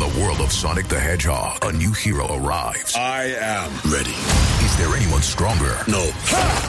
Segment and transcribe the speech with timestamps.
[0.00, 2.96] the world of Sonic the Hedgehog, a new hero arrives.
[2.96, 4.16] I am ready.
[4.64, 5.76] Is there anyone stronger?
[5.86, 6.10] No.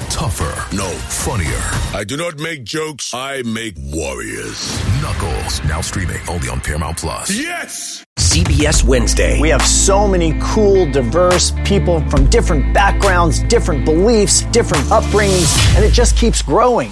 [0.09, 0.75] Tougher?
[0.75, 0.89] No.
[1.07, 1.61] Funnier?
[1.97, 3.13] I do not make jokes.
[3.13, 4.77] I make warriors.
[5.01, 7.31] Knuckles, now streaming only on Paramount Plus.
[7.31, 8.03] Yes!
[8.19, 9.39] CBS Wednesday.
[9.39, 15.85] We have so many cool, diverse people from different backgrounds, different beliefs, different upbringings, and
[15.85, 16.91] it just keeps growing.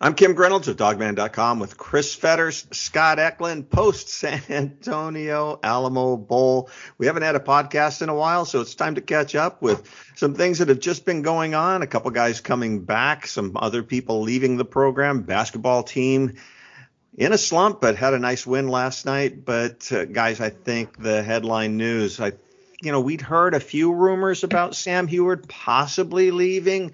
[0.00, 6.70] I'm Kim Reynolds of Dawgman.com with Chris Fetters, Scott Eklund, post San Antonio Alamo Bowl.
[6.98, 9.90] We haven't had a podcast in a while, so it's time to catch up with
[10.14, 11.82] some things that have just been going on.
[11.82, 16.34] A couple guys coming back, some other people leaving the program, basketball team
[17.16, 19.44] in a slump, but had a nice win last night.
[19.44, 22.34] But uh, guys, I think the headline news, I,
[22.80, 26.92] you know, we'd heard a few rumors about Sam Huard possibly leaving.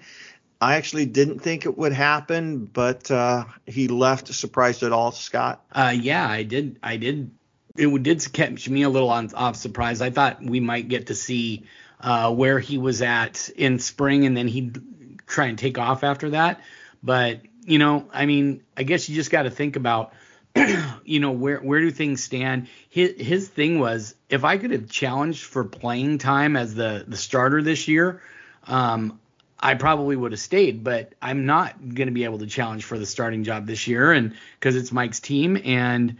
[0.61, 4.33] I actually didn't think it would happen, but uh, he left.
[4.33, 5.63] Surprised at all, Scott?
[5.71, 6.79] Uh, yeah, I did.
[6.81, 7.31] I did.
[7.75, 10.01] It did catch me a little on, off surprise.
[10.01, 11.65] I thought we might get to see
[11.99, 14.81] uh, where he was at in spring, and then he'd
[15.27, 16.61] try and take off after that.
[17.03, 20.13] But you know, I mean, I guess you just got to think about,
[21.03, 22.69] you know, where where do things stand?
[22.89, 27.17] His his thing was if I could have challenged for playing time as the the
[27.17, 28.21] starter this year.
[28.67, 29.19] Um,
[29.65, 32.99] I probably would have stayed, but I'm not going to be able to challenge for
[32.99, 36.17] the starting job this year, and because it's Mike's team, and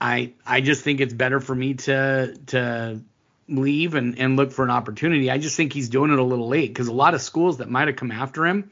[0.00, 3.00] I I just think it's better for me to to
[3.48, 5.30] leave and and look for an opportunity.
[5.30, 7.70] I just think he's doing it a little late because a lot of schools that
[7.70, 8.68] might have come after him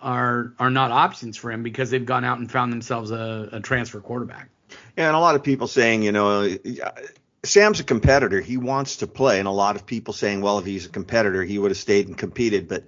[0.00, 3.60] are are not options for him because they've gone out and found themselves a, a
[3.60, 4.48] transfer quarterback.
[4.96, 6.56] Yeah, and a lot of people saying, you know,
[7.44, 8.40] Sam's a competitor.
[8.40, 11.44] He wants to play, and a lot of people saying, well, if he's a competitor,
[11.44, 12.84] he would have stayed and competed, but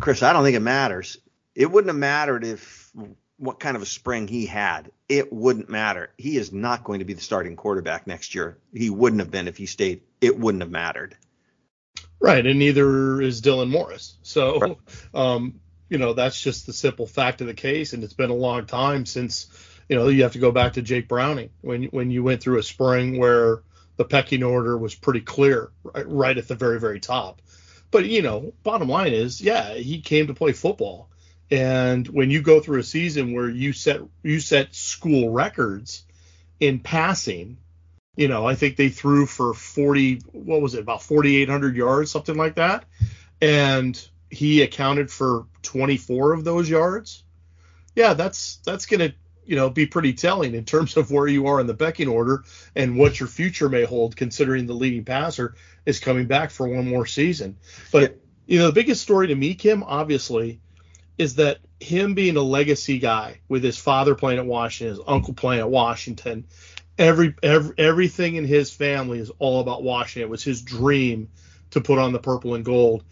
[0.00, 1.18] Chris, I don't think it matters.
[1.54, 2.92] It wouldn't have mattered if
[3.38, 4.90] what kind of a spring he had.
[5.08, 6.10] It wouldn't matter.
[6.18, 8.58] He is not going to be the starting quarterback next year.
[8.74, 10.02] He wouldn't have been if he stayed.
[10.20, 11.16] It wouldn't have mattered.
[12.20, 14.16] Right, and neither is Dylan Morris.
[14.22, 14.76] So, right.
[15.14, 17.92] um, you know, that's just the simple fact of the case.
[17.92, 19.46] And it's been a long time since,
[19.88, 22.58] you know, you have to go back to Jake Browning when when you went through
[22.58, 23.62] a spring where
[23.96, 27.40] the pecking order was pretty clear, right, right at the very very top.
[27.90, 31.08] But you know, bottom line is, yeah, he came to play football.
[31.50, 36.04] And when you go through a season where you set you set school records
[36.60, 37.56] in passing,
[38.16, 42.36] you know, I think they threw for 40 what was it, about 4800 yards, something
[42.36, 42.84] like that.
[43.40, 43.98] And
[44.30, 47.22] he accounted for 24 of those yards.
[47.94, 49.14] Yeah, that's that's going to
[49.48, 52.44] you know be pretty telling in terms of where you are in the becking order
[52.76, 55.54] and what your future may hold considering the leading passer
[55.86, 57.56] is coming back for one more season.
[57.90, 60.60] But you know the biggest story to me kim obviously
[61.16, 65.34] is that him being a legacy guy with his father playing at washington his uncle
[65.34, 66.44] playing at washington
[66.98, 70.28] every, every everything in his family is all about washington.
[70.28, 71.28] It was his dream
[71.70, 73.04] to put on the purple and gold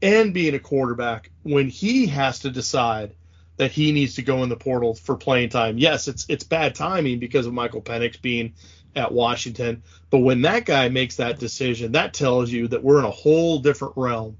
[0.00, 3.14] and being a quarterback when he has to decide
[3.56, 5.78] that he needs to go in the portal for playing time.
[5.78, 8.54] Yes, it's it's bad timing because of Michael Penix being
[8.96, 13.04] at Washington, but when that guy makes that decision, that tells you that we're in
[13.04, 14.36] a whole different realm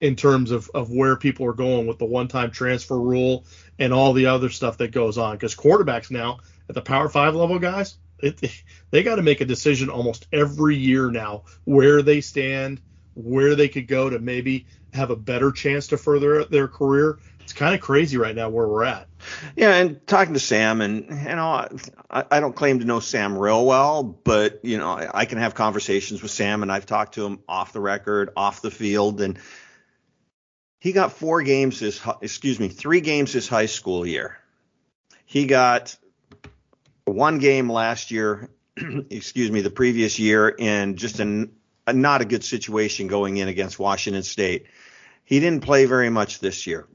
[0.00, 3.44] in terms of, of where people are going with the one-time transfer rule
[3.78, 5.34] and all the other stuff that goes on.
[5.34, 6.38] Because quarterbacks now
[6.68, 8.40] at the Power Five level, guys, it,
[8.90, 12.80] they got to make a decision almost every year now where they stand,
[13.14, 17.52] where they could go to maybe have a better chance to further their career it's
[17.52, 19.06] kind of crazy right now where we're at.
[19.54, 21.68] Yeah, and talking to Sam, and you know,
[22.10, 25.38] I, I don't claim to know Sam real well, but you know, I, I can
[25.38, 29.20] have conversations with Sam, and I've talked to him off the record, off the field,
[29.20, 29.38] and
[30.80, 34.38] he got four games this, excuse me, three games this high school year.
[35.24, 35.96] He got
[37.04, 41.52] one game last year, excuse me, the previous year, in just an,
[41.86, 44.66] a not a good situation going in against Washington State.
[45.24, 46.88] He didn't play very much this year.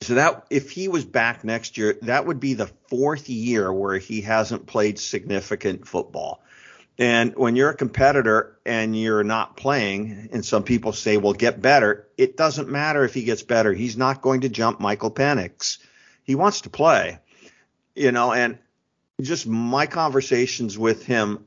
[0.00, 3.98] So that if he was back next year, that would be the fourth year where
[3.98, 6.42] he hasn't played significant football.
[6.98, 11.62] And when you're a competitor and you're not playing, and some people say, well, get
[11.62, 13.72] better, it doesn't matter if he gets better.
[13.72, 15.78] He's not going to jump Michael Penix.
[16.24, 17.18] He wants to play,
[17.94, 18.58] you know, and
[19.20, 21.44] just my conversations with him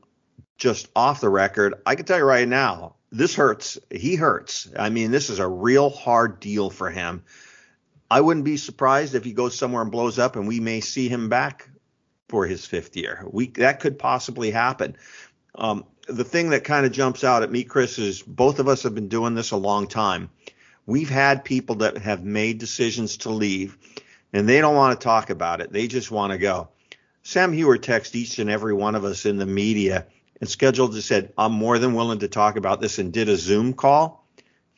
[0.56, 3.78] just off the record, I can tell you right now, this hurts.
[3.90, 4.68] He hurts.
[4.78, 7.24] I mean, this is a real hard deal for him.
[8.12, 11.08] I wouldn't be surprised if he goes somewhere and blows up and we may see
[11.08, 11.70] him back
[12.28, 13.24] for his fifth year.
[13.26, 14.98] We that could possibly happen.
[15.54, 18.82] Um, the thing that kind of jumps out at me, Chris, is both of us
[18.82, 20.28] have been doing this a long time.
[20.84, 23.78] We've had people that have made decisions to leave
[24.34, 25.72] and they don't want to talk about it.
[25.72, 26.68] They just want to go.
[27.22, 30.04] Sam Huard texted each and every one of us in the media
[30.38, 33.36] and scheduled to said, I'm more than willing to talk about this and did a
[33.38, 34.21] Zoom call.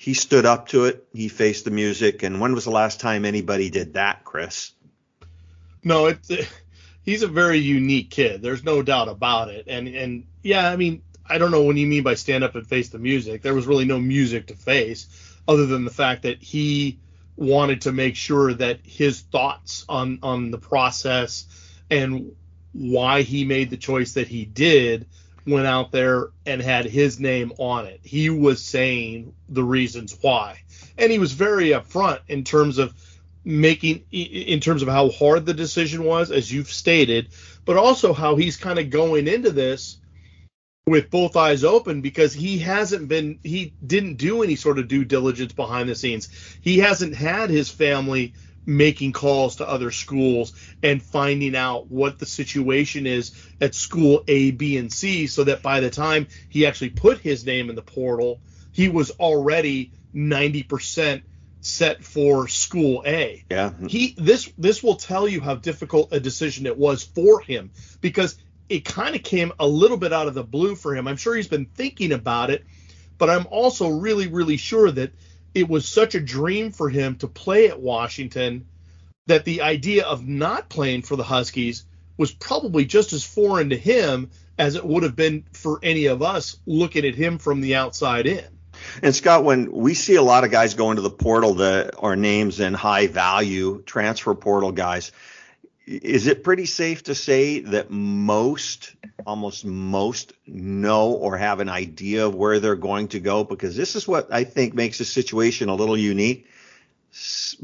[0.04, 1.08] He stood up to it.
[1.14, 2.22] He faced the music.
[2.24, 4.72] And when was the last time anybody did that, Chris?
[5.82, 6.30] No, it's
[7.02, 8.42] he's a very unique kid.
[8.42, 9.64] There's no doubt about it.
[9.66, 12.66] And and yeah, I mean, I don't know what you mean by stand up and
[12.66, 13.40] face the music.
[13.40, 15.06] There was really no music to face
[15.48, 16.98] other than the fact that he
[17.34, 21.46] wanted to make sure that his thoughts on on the process
[21.90, 22.32] and
[22.72, 25.06] why he made the choice that he did
[25.46, 28.00] went out there and had his name on it.
[28.02, 30.60] He was saying the reasons why.
[30.96, 32.94] And he was very upfront in terms of
[33.44, 37.28] making in terms of how hard the decision was as you've stated,
[37.64, 39.98] but also how he's kind of going into this
[40.86, 45.04] with both eyes open because he hasn't been he didn't do any sort of due
[45.04, 46.28] diligence behind the scenes.
[46.60, 48.34] He hasn't had his family
[48.66, 50.52] making calls to other schools
[50.82, 55.62] and finding out what the situation is at school A, B, and C so that
[55.62, 58.40] by the time he actually put his name in the portal,
[58.72, 61.22] he was already 90%
[61.60, 63.44] set for school A.
[63.50, 63.72] Yeah.
[63.88, 67.70] He this this will tell you how difficult a decision it was for him
[68.00, 68.36] because
[68.68, 71.08] it kind of came a little bit out of the blue for him.
[71.08, 72.64] I'm sure he's been thinking about it,
[73.18, 75.12] but I'm also really, really sure that
[75.54, 78.66] it was such a dream for him to play at Washington
[79.26, 81.84] that the idea of not playing for the Huskies
[82.16, 86.22] was probably just as foreign to him as it would have been for any of
[86.22, 88.44] us looking at him from the outside in.
[89.02, 92.16] And Scott, when we see a lot of guys go into the portal that are
[92.16, 95.12] names in high value transfer portal guys,
[95.86, 98.94] is it pretty safe to say that most,
[99.26, 103.44] almost most, know or have an idea of where they're going to go?
[103.44, 106.46] Because this is what I think makes the situation a little unique.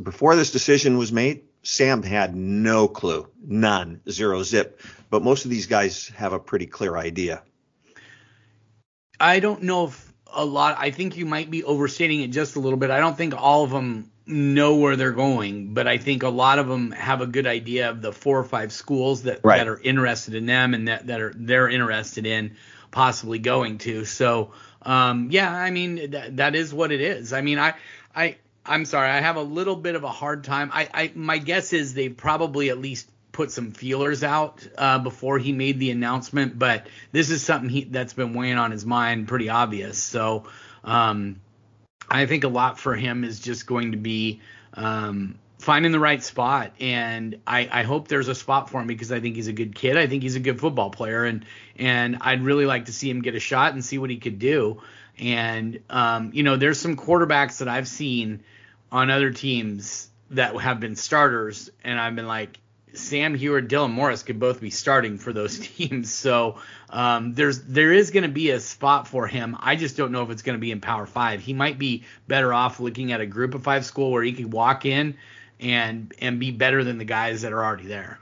[0.00, 4.80] Before this decision was made, Sam had no clue, none, zero zip.
[5.08, 7.42] But most of these guys have a pretty clear idea.
[9.18, 10.76] I don't know if a lot.
[10.78, 12.90] I think you might be overstating it just a little bit.
[12.90, 16.58] I don't think all of them know where they're going, but I think a lot
[16.58, 19.58] of them have a good idea of the four or five schools that, right.
[19.58, 22.56] that are interested in them and that, that are they're interested in
[22.90, 24.04] possibly going to.
[24.04, 27.32] So um, yeah, I mean th- that is what it is.
[27.32, 27.74] I mean I
[28.14, 30.70] I I'm sorry, I have a little bit of a hard time.
[30.72, 35.38] I, I my guess is they probably at least put some feelers out uh, before
[35.38, 39.28] he made the announcement, but this is something he, that's been weighing on his mind,
[39.28, 40.02] pretty obvious.
[40.02, 40.44] So
[40.84, 41.40] um,
[42.08, 44.40] I think a lot for him is just going to be
[44.74, 49.12] um, finding the right spot, and I, I hope there's a spot for him because
[49.12, 49.96] I think he's a good kid.
[49.96, 51.44] I think he's a good football player, and
[51.76, 54.38] and I'd really like to see him get a shot and see what he could
[54.38, 54.82] do.
[55.18, 58.42] And um, you know, there's some quarterbacks that I've seen
[58.90, 62.58] on other teams that have been starters, and I've been like,
[62.94, 66.12] Sam Huard, Dylan Morris could both be starting for those teams.
[66.12, 66.58] So
[66.88, 69.56] um, there's there is going to be a spot for him.
[69.60, 71.40] I just don't know if it's going to be in Power Five.
[71.40, 74.52] He might be better off looking at a Group of Five school where he could
[74.52, 75.16] walk in
[75.58, 78.18] and and be better than the guys that are already there.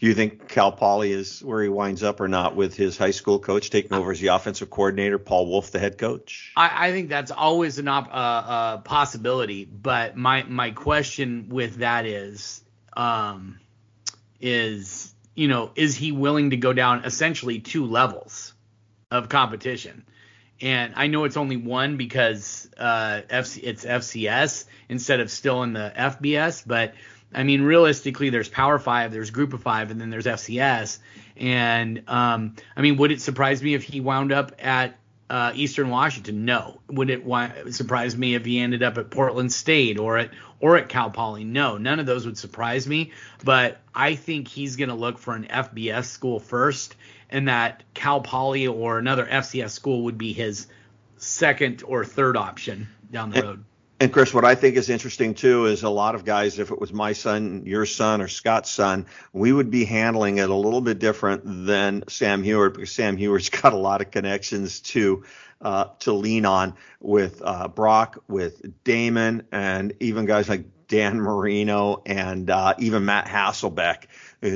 [0.00, 3.10] Do you think Cal Poly is where he winds up or not with his high
[3.10, 6.52] school coach taking over as the offensive coordinator, Paul Wulff, the head coach?
[6.56, 9.66] I, I think that's always an op, uh, uh, possibility.
[9.66, 12.62] But my my question with that is.
[12.96, 13.59] Um,
[14.40, 18.52] is you know is he willing to go down essentially two levels
[19.10, 20.04] of competition
[20.60, 25.72] and i know it's only one because uh, FC, it's fcs instead of still in
[25.72, 26.94] the fbs but
[27.34, 30.98] i mean realistically there's power five there's group of five and then there's fcs
[31.36, 34.96] and um, i mean would it surprise me if he wound up at
[35.30, 36.44] uh, Eastern Washington?
[36.44, 36.80] No.
[36.88, 40.30] Would it wa- surprise me if he ended up at Portland State or at
[40.60, 41.44] or at Cal Poly?
[41.44, 43.12] No, none of those would surprise me.
[43.44, 46.96] But I think he's going to look for an FBS school first,
[47.28, 50.66] and that Cal Poly or another FCS school would be his
[51.16, 53.64] second or third option down the road.
[54.00, 56.80] And Chris, what I think is interesting too is a lot of guys, if it
[56.80, 59.04] was my son, your son, or Scott's son,
[59.34, 63.50] we would be handling it a little bit different than Sam Huard because Sam Huard's
[63.62, 65.24] got a lot of connections to
[65.60, 72.02] uh, to lean on with uh, Brock, with Damon, and even guys like Dan Marino
[72.06, 74.04] and uh, even Matt Hasselbeck.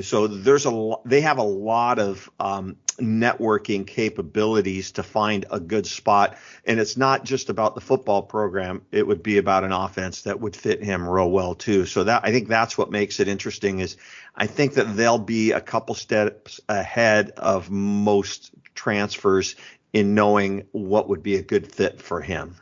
[0.02, 5.86] So there's a they have a lot of um, networking capabilities to find a good
[5.86, 8.82] spot, and it's not just about the football program.
[8.92, 11.86] It would be about an offense that would fit him real well too.
[11.86, 13.80] So that I think that's what makes it interesting.
[13.80, 13.96] Is
[14.34, 19.56] I think that they'll be a couple steps ahead of most transfers
[19.92, 22.56] in knowing what would be a good fit for him.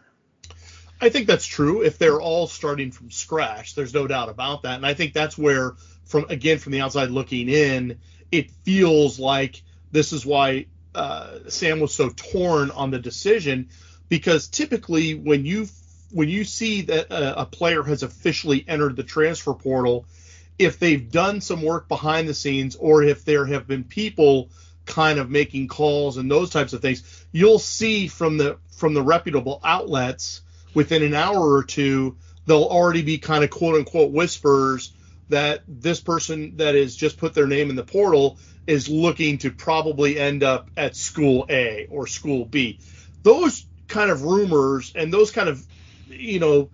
[1.00, 1.82] I think that's true.
[1.82, 4.76] If they're all starting from scratch, there's no doubt about that.
[4.76, 5.72] And I think that's where,
[6.04, 7.98] from again from the outside looking in,
[8.30, 9.62] it feels like
[9.92, 13.68] this is why uh, Sam was so torn on the decision,
[14.08, 15.68] because typically when you
[16.10, 20.04] when you see that a, a player has officially entered the transfer portal,
[20.58, 24.50] if they've done some work behind the scenes or if there have been people
[24.84, 29.02] kind of making calls and those types of things, you'll see from the from the
[29.02, 30.42] reputable outlets
[30.74, 34.92] within an hour or two, they'll already be kind of quote unquote whispers
[35.28, 39.50] that this person that has just put their name in the portal is looking to
[39.50, 42.78] probably end up at school A or school B.
[43.22, 45.64] Those kind of rumors and those kind of,
[46.08, 46.70] you know,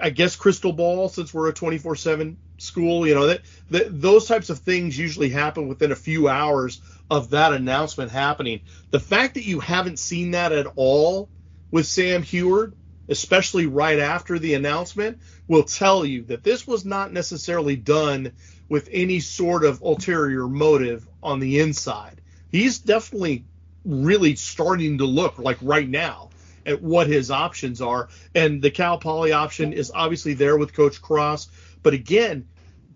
[0.00, 4.26] I guess crystal ball since we're a 24 7 school, you know, that, that those
[4.26, 6.80] types of things usually happen within a few hours
[7.10, 8.60] of that announcement happening.
[8.90, 11.28] The fact that you haven't seen that at all
[11.70, 12.74] with Sam Huard
[13.10, 15.18] especially right after the announcement,
[15.48, 18.32] will tell you that this was not necessarily done
[18.70, 22.22] with any sort of ulterior motive on the inside.
[22.50, 23.44] He's definitely
[23.84, 26.30] really starting to look like right now
[26.64, 28.08] at what his options are.
[28.34, 31.48] And the Cal Poly option is obviously there with Coach Cross.
[31.82, 32.46] But again,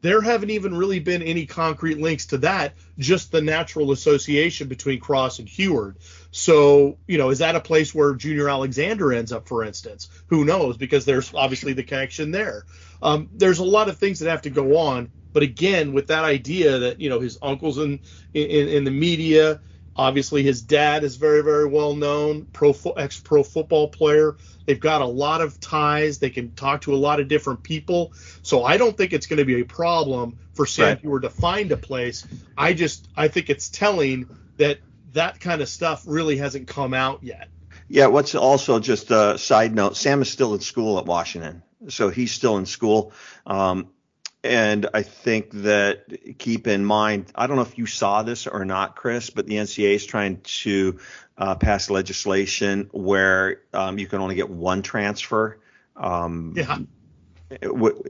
[0.00, 5.00] there haven't even really been any concrete links to that, just the natural association between
[5.00, 5.96] Cross and Huard.
[6.30, 10.10] So, you know, is that a place where Junior Alexander ends up, for instance?
[10.26, 10.76] Who knows?
[10.76, 12.66] Because there's obviously the connection there.
[13.02, 15.10] Um, there's a lot of things that have to go on.
[15.34, 18.00] But again, with that idea that, you know, his uncle's in,
[18.32, 19.60] in, in the media,
[19.96, 24.36] obviously his dad is very, very well known, pro ex pro football player.
[24.64, 26.20] They've got a lot of ties.
[26.20, 28.12] They can talk to a lot of different people.
[28.42, 31.22] So I don't think it's going to be a problem for Sam right.
[31.22, 32.26] to find a place.
[32.56, 34.78] I just I think it's telling that
[35.14, 37.48] that kind of stuff really hasn't come out yet.
[37.88, 41.62] Yeah, what's also just a side note, Sam is still in school at Washington.
[41.88, 43.12] So he's still in school.
[43.46, 43.88] Um,
[44.44, 48.64] and I think that keep in mind, I don't know if you saw this or
[48.64, 51.00] not, Chris, but the NCAA is trying to
[51.36, 55.58] uh, pass legislation where um, you can only get one transfer.
[55.96, 56.78] Um, yeah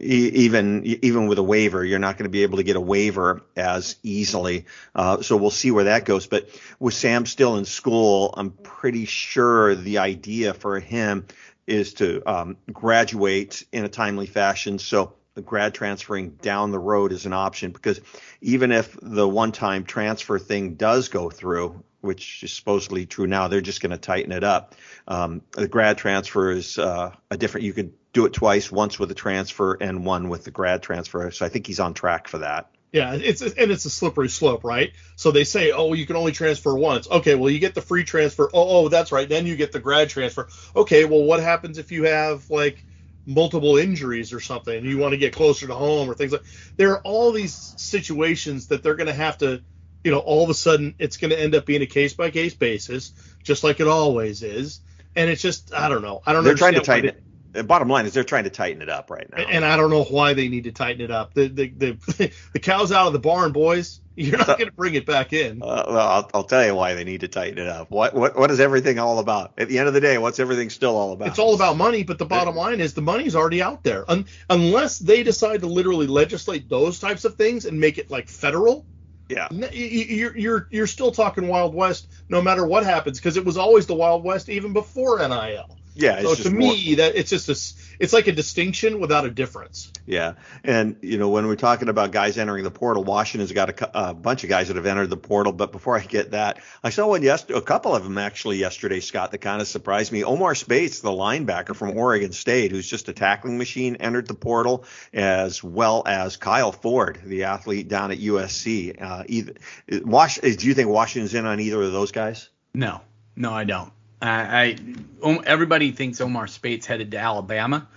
[0.00, 3.42] even even with a waiver, you're not going to be able to get a waiver
[3.56, 4.66] as easily.
[4.94, 6.26] Uh, so we'll see where that goes.
[6.26, 6.48] But
[6.78, 11.26] with Sam still in school, I'm pretty sure the idea for him
[11.66, 14.78] is to um, graduate in a timely fashion.
[14.78, 18.00] So grad transferring down the road is an option because
[18.40, 23.60] even if the one-time transfer thing does go through, which is supposedly true now, they're
[23.60, 24.74] just going to tighten it up.
[25.08, 27.64] Um, the grad transfer is uh, a different.
[27.64, 31.30] You could do it twice, once with a transfer and one with the grad transfer.
[31.30, 32.70] So I think he's on track for that.
[32.92, 34.92] Yeah, it's and it's a slippery slope, right?
[35.16, 37.10] So they say, oh, you can only transfer once.
[37.10, 38.48] Okay, well you get the free transfer.
[38.54, 39.28] Oh, oh, that's right.
[39.28, 40.48] Then you get the grad transfer.
[40.76, 42.84] Okay, well what happens if you have like
[43.26, 46.44] multiple injuries or something and you want to get closer to home or things like
[46.76, 49.62] there are all these situations that they're going to have to
[50.02, 52.30] you know all of a sudden it's going to end up being a case by
[52.30, 53.12] case basis
[53.42, 54.80] just like it always is.
[55.16, 56.22] And it's just i don't know.
[56.26, 57.22] I don't they're trying to tighten it
[57.54, 59.44] the bottom line is they're trying to tighten it up right now.
[59.44, 61.34] And I don't know why they need to tighten it up.
[61.34, 64.00] The the the, the cow's out of the barn, boys.
[64.16, 65.60] You're not going to bring it back in.
[65.60, 67.90] Uh, well, I'll, I'll, tell you why they need to tighten it up.
[67.90, 69.54] What what what is everything all about?
[69.58, 71.28] At the end of the day, what's everything still all about?
[71.28, 74.08] It's all about money, but the bottom line is the money's already out there.
[74.08, 78.28] Un- unless they decide to literally legislate those types of things and make it like
[78.28, 78.86] federal.
[79.28, 79.48] Yeah.
[79.50, 83.86] You're you're you're still talking Wild West no matter what happens because it was always
[83.86, 85.76] the Wild West even before NIL.
[85.94, 86.22] Yeah.
[86.22, 86.96] So to me, more...
[86.96, 89.92] that it's just a it's like a distinction without a difference.
[90.06, 90.34] Yeah,
[90.64, 94.14] and you know when we're talking about guys entering the portal, Washington's got a, a
[94.14, 95.52] bunch of guys that have entered the portal.
[95.52, 99.00] But before I get that, I saw one yesterday, a couple of them actually yesterday,
[99.00, 100.24] Scott, that kind of surprised me.
[100.24, 104.84] Omar Speights, the linebacker from Oregon State, who's just a tackling machine, entered the portal,
[105.12, 109.00] as well as Kyle Ford, the athlete down at USC.
[109.00, 109.54] Uh, either,
[110.02, 112.50] Wash, do you think Washington's in on either of those guys?
[112.74, 113.00] No,
[113.36, 113.92] no, I don't.
[114.24, 114.76] I,
[115.22, 117.88] I everybody thinks Omar Speights headed to Alabama,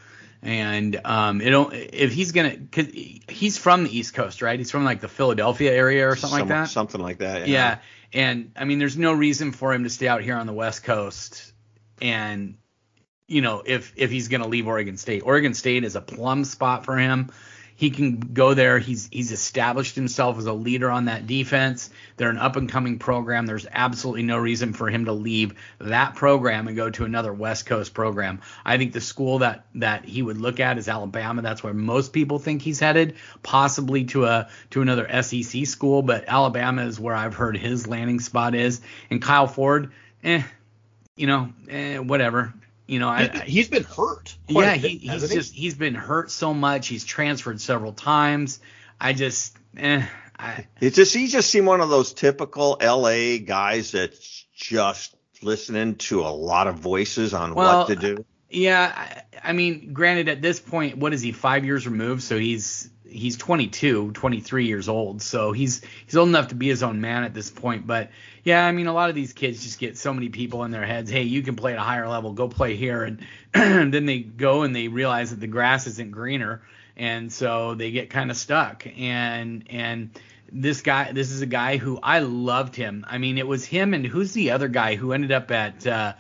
[0.42, 1.54] and um, it
[1.94, 2.88] if he's gonna, cause
[3.30, 4.58] he's from the East Coast, right?
[4.60, 6.70] He's from like the Philadelphia area or something Some, like that.
[6.70, 7.48] Something like that.
[7.48, 7.54] Yeah.
[7.54, 7.78] yeah,
[8.14, 10.84] and I mean, there's no reason for him to stay out here on the West
[10.84, 11.54] Coast
[12.02, 12.58] and
[13.28, 15.24] you know, if if he's going to leave Oregon State.
[15.26, 17.32] Oregon State is a plum spot for him.
[17.78, 18.80] He can go there.
[18.80, 21.92] He's he's established himself as a leader on that defense.
[22.18, 23.46] They're an up and coming program.
[23.46, 27.68] There's absolutely no reason for him to leave that program and go to another West
[27.68, 28.42] Coast program.
[28.66, 31.44] I think the school that that he would look at is Alabama.
[31.44, 36.26] That's where most people think he's headed, possibly to a to another SEC school, but
[36.28, 38.82] Alabama is where I've heard his landing spot is.
[39.12, 39.92] And Kyle Ford,
[40.24, 40.42] eh,
[41.16, 42.56] you know, eh, whatever.
[42.88, 44.36] You know, I, He, has been hurt.
[44.48, 46.88] yeah, a bit, he, he's hasn't just he's been hurt so much.
[46.88, 48.60] He's transferred several times.
[49.00, 50.06] I just, eh,
[50.40, 55.96] I, It just he just seemed one of those typical LA guys that's just listening
[55.96, 58.26] to a lot of voices on Well, what to do.
[58.50, 58.94] Yeah.
[58.96, 61.32] I, I mean, granted, at this point, what is he?
[61.32, 65.22] Five years removed, so he's he's 22, 23 years old.
[65.22, 67.88] So he's he's old enough to be his own man at this point.
[67.88, 68.10] But
[68.44, 70.86] yeah, I mean, a lot of these kids just get so many people in their
[70.86, 71.10] heads.
[71.10, 72.34] Hey, you can play at a higher level.
[72.34, 73.22] Go play here, and
[73.94, 76.62] then they go and they realize that the grass isn't greener,
[76.96, 78.86] and so they get kind of stuck.
[78.98, 80.20] And and
[80.52, 83.06] this guy, this is a guy who I loved him.
[83.08, 86.14] I mean, it was him and who's the other guy who ended up at uh,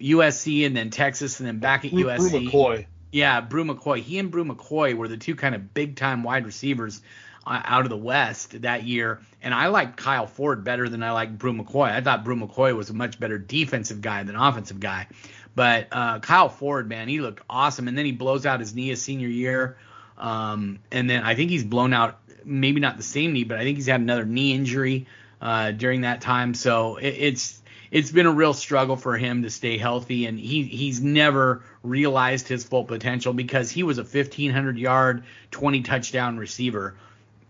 [0.00, 2.30] USC and then Texas and then back at Brew- USC.
[2.30, 2.86] Bru McCoy.
[3.12, 4.00] Yeah, Bru McCoy.
[4.00, 7.02] He and Bru McCoy were the two kind of big time wide receivers
[7.46, 9.20] uh, out of the West that year.
[9.42, 11.90] And I liked Kyle Ford better than I liked Bru McCoy.
[11.90, 15.08] I thought Bru McCoy was a much better defensive guy than offensive guy.
[15.54, 17.88] But uh, Kyle Ford, man, he looked awesome.
[17.88, 19.76] And then he blows out his knee his senior year.
[20.16, 23.64] Um, and then I think he's blown out, maybe not the same knee, but I
[23.64, 25.06] think he's had another knee injury
[25.40, 26.54] uh, during that time.
[26.54, 27.59] So it, it's
[27.90, 32.46] it's been a real struggle for him to stay healthy, and he he's never realized
[32.48, 36.94] his full potential because he was a 1500 yard, 20 touchdown receiver.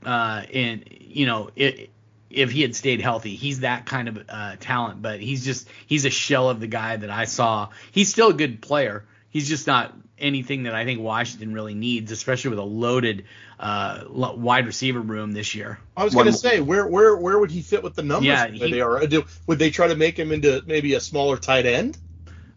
[0.05, 1.91] Uh, and you know it,
[2.31, 5.03] if he had stayed healthy, he's that kind of uh, talent.
[5.03, 7.69] But he's just he's a shell of the guy that I saw.
[7.93, 9.05] He's still a good player.
[9.29, 13.25] He's just not anything that I think Washington really needs, especially with a loaded
[13.59, 15.79] uh, wide receiver room this year.
[15.97, 18.47] I was going to say where where where would he fit with the numbers Yeah,
[18.49, 19.07] he- they are?
[19.07, 21.99] Do, would they try to make him into maybe a smaller tight end?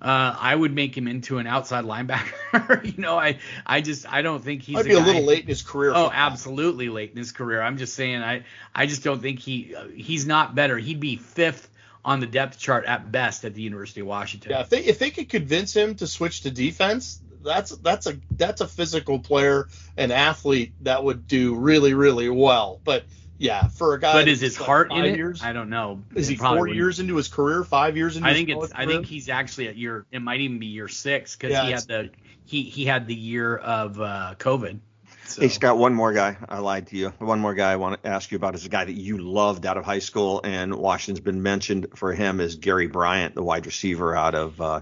[0.01, 2.83] Uh, I would make him into an outside linebacker.
[2.97, 5.23] you know, I I just I don't think he's Might a be a guy- little
[5.23, 5.93] late in his career.
[5.95, 7.61] Oh, absolutely late in his career.
[7.61, 8.43] I'm just saying I
[8.75, 10.77] I just don't think he uh, he's not better.
[10.77, 11.69] He'd be fifth
[12.03, 14.51] on the depth chart at best at the University of Washington.
[14.51, 18.17] Yeah, if they if they could convince him to switch to defense, that's that's a
[18.31, 22.79] that's a physical player, an athlete that would do really really well.
[22.83, 23.03] But
[23.37, 25.17] yeah, for a guy, but is his like heart in it?
[25.17, 26.01] Years, I don't know.
[26.15, 26.77] is he It probably four wouldn't.
[26.77, 27.63] years into his career?
[27.63, 28.55] Five years into I his think it's.
[28.55, 30.05] college I think he's actually at year.
[30.11, 32.09] It might even be year six because Yeah, he had the
[32.45, 34.79] he he had the year of uh, COVID.
[35.25, 35.41] So.
[35.41, 36.37] Hey Scott, one more guy.
[36.47, 37.09] I lied to you.
[37.19, 39.65] One more guy I want to ask you about is a guy that you loved
[39.65, 43.65] out of high school, and Washington's been mentioned for him is Gary Bryant, the wide
[43.65, 44.81] receiver out of uh,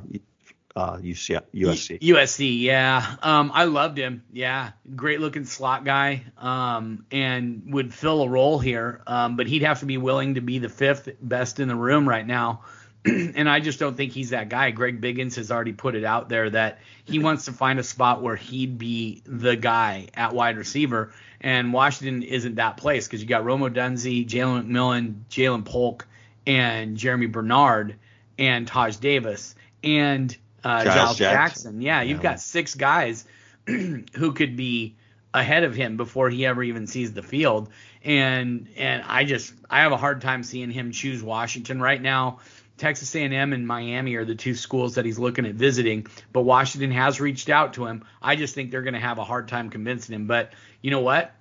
[0.75, 1.99] uh, UC, USC.
[1.99, 3.15] USC, yeah.
[3.21, 4.23] Um, I loved him.
[4.31, 6.23] Yeah, great looking slot guy.
[6.37, 9.01] Um, and would fill a role here.
[9.07, 12.07] Um, but he'd have to be willing to be the fifth best in the room
[12.07, 12.61] right now.
[13.05, 14.71] and I just don't think he's that guy.
[14.71, 18.21] Greg Biggins has already put it out there that he wants to find a spot
[18.21, 21.11] where he'd be the guy at wide receiver.
[21.39, 26.07] And Washington isn't that place because you got Rome Odunze, Jalen McMillan, Ja'Lynn Polk,
[26.45, 27.95] and Jeremy Bernard,
[28.37, 31.35] and Taj Davis, and uh, Giles Giles, Jackson.
[31.35, 31.81] Jackson.
[31.81, 33.25] Yeah, you've got six guys
[33.67, 34.95] who could be
[35.33, 37.69] ahead of him before he ever even sees the field.
[38.03, 42.39] And and I just I have a hard time seeing him choose Washington right now.
[42.77, 46.89] Texas A&M and Miami are the two schools that he's looking at visiting, but Washington
[46.89, 48.03] has reached out to him.
[48.19, 50.25] I just think they're going to have a hard time convincing him.
[50.25, 51.31] But you know what?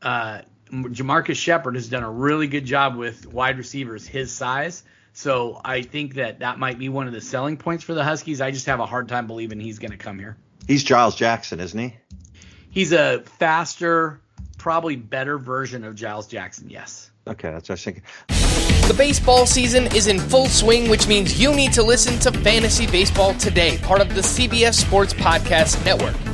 [0.00, 4.84] Uh, JaMarcus Shephard has done a really good job with wide receivers his size.
[5.16, 8.40] So I think that that might be one of the selling points for the Huskies.
[8.40, 10.36] I just have a hard time believing he's going to come here.
[10.66, 11.96] He's Giles Jackson, isn't he?
[12.68, 14.20] He's a faster,
[14.58, 16.68] probably better version of Giles Jackson.
[16.68, 17.12] Yes.
[17.28, 18.02] Okay, that's what I was thinking.
[18.88, 22.88] The baseball season is in full swing, which means you need to listen to Fantasy
[22.88, 26.33] Baseball Today, part of the CBS Sports Podcast Network.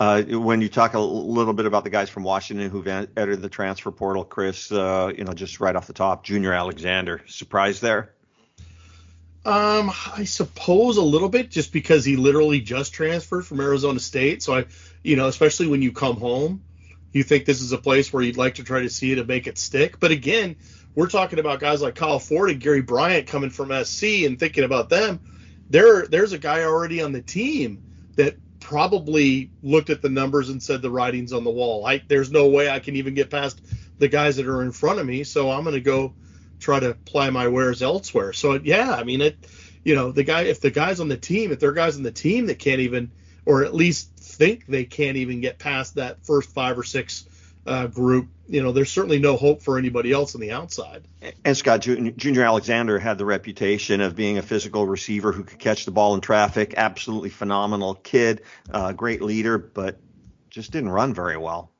[0.00, 3.42] Uh, when you talk a little bit about the guys from Washington who've en- entered
[3.42, 7.80] the transfer portal, Chris, uh, you know, just right off the top, Junior Alexander, surprise
[7.80, 8.14] there?
[9.44, 14.42] Um, I suppose a little bit, just because he literally just transferred from Arizona State.
[14.42, 14.66] So I,
[15.02, 16.62] you know, especially when you come home,
[17.12, 19.26] you think this is a place where you'd like to try to see it and
[19.26, 19.98] make it stick.
[19.98, 20.56] But again,
[20.94, 24.64] we're talking about guys like Kyle Ford and Gary Bryant coming from SC and thinking
[24.64, 25.20] about them.
[25.70, 27.82] There, there's a guy already on the team
[28.16, 28.36] that
[28.68, 31.86] probably looked at the numbers and said the writing's on the wall.
[31.86, 33.62] I, there's no way I can even get past
[33.98, 36.12] the guys that are in front of me, so I'm going to go
[36.60, 38.34] try to apply my wares elsewhere.
[38.34, 39.38] So yeah, I mean it.
[39.84, 42.02] You know, the guy if the guys on the team, if there are guys on
[42.02, 43.10] the team that can't even,
[43.46, 47.24] or at least think they can't even get past that first five or six
[47.68, 51.06] uh, group, you know, there's certainly no hope for anybody else on the outside.
[51.44, 55.84] And Scott Junior Alexander had the reputation of being a physical receiver who could catch
[55.84, 56.74] the ball in traffic.
[56.76, 59.98] Absolutely phenomenal kid, uh, great leader, but
[60.48, 61.70] just didn't run very well.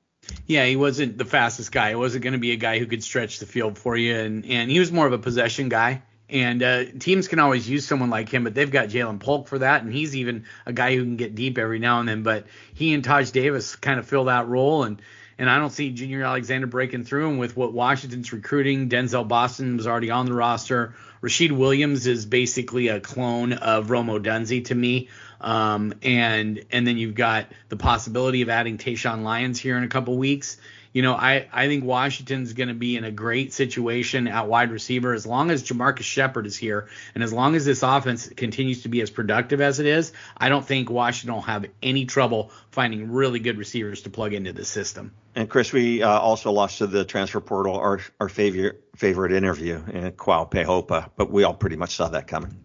[0.46, 1.90] Yeah, he wasn't the fastest guy.
[1.90, 4.44] He wasn't going to be a guy who could stretch the field for you, and
[4.44, 6.02] and he was more of a possession guy.
[6.30, 9.60] And uh, teams can always use someone like him, but they've got Ja'Lynn Polk for
[9.60, 12.22] that, and he's even a guy who can get deep every now and then.
[12.22, 15.00] But he and Taj Davis kind of fill that role, and
[15.38, 17.30] and I don't see Junior Alexander breaking through.
[17.30, 20.94] And with what Washington's recruiting, Denzel Boston was already on the roster.
[21.20, 25.08] Rashid Williams is basically a clone of Rome Odunze to me.
[25.40, 29.88] Um, and and then you've got the possibility of adding Tayshawn Lyons here in a
[29.88, 30.56] couple weeks.
[30.92, 34.70] You know, I, I think Washington's going to be in a great situation at wide
[34.70, 38.82] receiver as long as JaMarcus Shephard is here and as long as this offense continues
[38.82, 40.12] to be as productive as it is.
[40.36, 44.52] I don't think Washington will have any trouble finding really good receivers to plug into
[44.52, 45.12] the system.
[45.34, 49.76] And Chris, we uh, also lost to the transfer portal our our favorite favorite interview
[49.92, 52.58] in Kuao Peihopa, but we all pretty much saw that coming.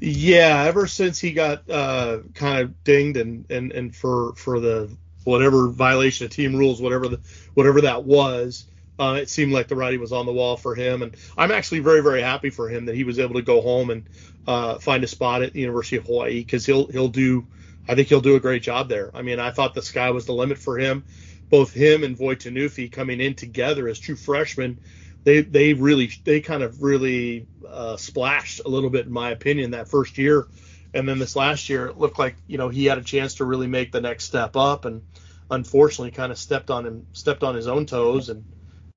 [0.00, 4.90] Yeah, ever since he got uh, kind of dinged and, and, and for for the
[5.24, 7.20] whatever violation of team rules, whatever the
[7.54, 8.66] whatever that was,
[8.98, 11.02] uh, it seemed like the writing was on the wall for him.
[11.02, 13.90] And I'm actually very very happy for him that he was able to go home
[13.90, 14.04] and
[14.46, 17.46] uh, find a spot at the University of Hawaii because he'll he'll do
[17.88, 19.10] I think he'll do a great job there.
[19.14, 21.04] I mean, I thought the sky was the limit for him.
[21.50, 24.78] Both him and Voi Tunuufi coming in together as true freshmen
[25.24, 29.72] they they really they kind of really uh, splashed a little bit in my opinion
[29.72, 30.48] that first year,
[30.94, 33.44] and then this last year it looked like you know he had a chance to
[33.44, 35.02] really make the next step up, and
[35.50, 38.44] unfortunately kind of stepped on him stepped on his own toes and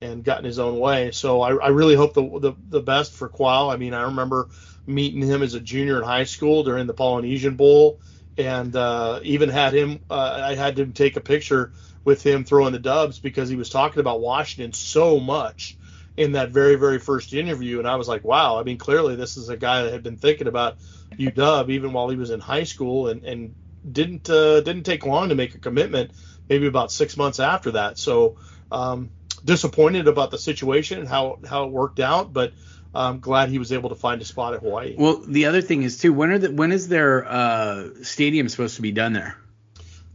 [0.02, 1.12] and got in his own way.
[1.12, 3.74] So I, I really hope the, the the best for Kuao.
[3.74, 4.50] I mean I remember
[4.88, 8.00] meeting him as a junior in high school during the Polynesian Bowl,
[8.38, 12.74] and uh, even had him uh, I had him take a picture with him throwing
[12.74, 15.78] the dubs because he was talking about Washington so much
[16.18, 18.60] in that very very first interview, and I was like, wow.
[18.60, 20.78] I mean, clearly this is a guy that had been thinking about
[21.18, 23.56] UW even while he was in high school, and and
[23.90, 26.12] didn't uh, didn't take long to make a commitment.
[26.50, 27.98] Maybe about six months after that.
[27.98, 28.38] So
[28.72, 29.10] um,
[29.44, 32.54] disappointed about the situation and how how it worked out, but.
[32.98, 34.96] I'm glad he was able to find a spot at Hawaii.
[34.98, 36.14] Well, the other thing is too.
[36.14, 39.36] When are the when is their uh, stadium supposed to be done there?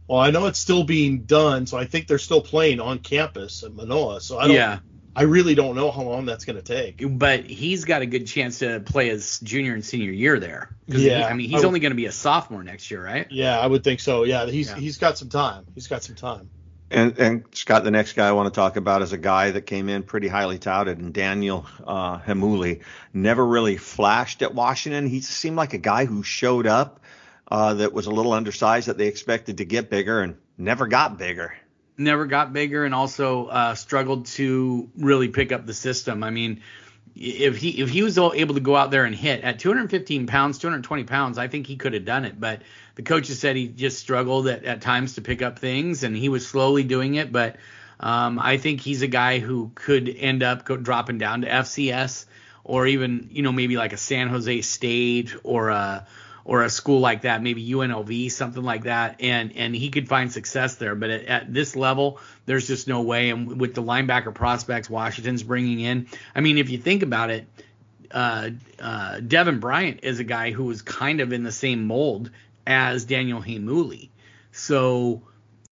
[0.07, 3.63] Well, I know it's still being done, so I think they're still playing on campus
[3.63, 4.19] at Manoa.
[4.19, 4.55] So I don't.
[4.55, 4.79] Yeah.
[5.15, 7.03] I really don't know how long that's going to take.
[7.05, 10.75] But he's got a good chance to play his junior and senior year there.
[10.87, 13.27] Yeah, he, I mean, he's I only going to be a sophomore next year, right?
[13.29, 14.23] Yeah, I would think so.
[14.23, 14.77] Yeah, he's yeah.
[14.77, 15.65] he's got some time.
[15.75, 16.49] He's got some time.
[16.89, 19.61] And, and Scott, the next guy I want to talk about is a guy that
[19.61, 22.81] came in pretty highly touted, and Daniel uh, Heimuli
[23.13, 25.07] never really flashed at Washington.
[25.07, 26.99] He seemed like a guy who showed up
[27.49, 31.17] uh, that was a little undersized that they expected to get bigger and never got
[31.17, 31.53] bigger
[31.97, 36.23] never got bigger and also uh, struggled to really pick up the system.
[36.23, 36.61] I mean,
[37.15, 40.57] if he if he was able to go out there and hit at 215 pounds,
[40.57, 42.39] 220 pounds, I think he could have done it.
[42.39, 42.61] But
[42.95, 46.29] the coaches said he just struggled at, at times to pick up things, and he
[46.29, 47.31] was slowly doing it.
[47.31, 47.57] But
[47.99, 52.25] um, I think he's a guy who could end up go, dropping down to FCS
[52.63, 56.07] or even you know maybe like a San Jose State or a
[56.43, 60.31] or a school like that, maybe UNLV, something like that, and and he could find
[60.31, 60.95] success there.
[60.95, 63.29] But at, at, this level, there's just no way.
[63.29, 67.47] And with the linebacker prospects Washington's bringing in, I mean, if you think about it,
[68.11, 68.49] uh,
[68.79, 72.31] uh, Devin Bryant is a guy who was kind of in the same mold
[72.65, 74.09] as Daniel Heimuli.
[74.51, 75.23] So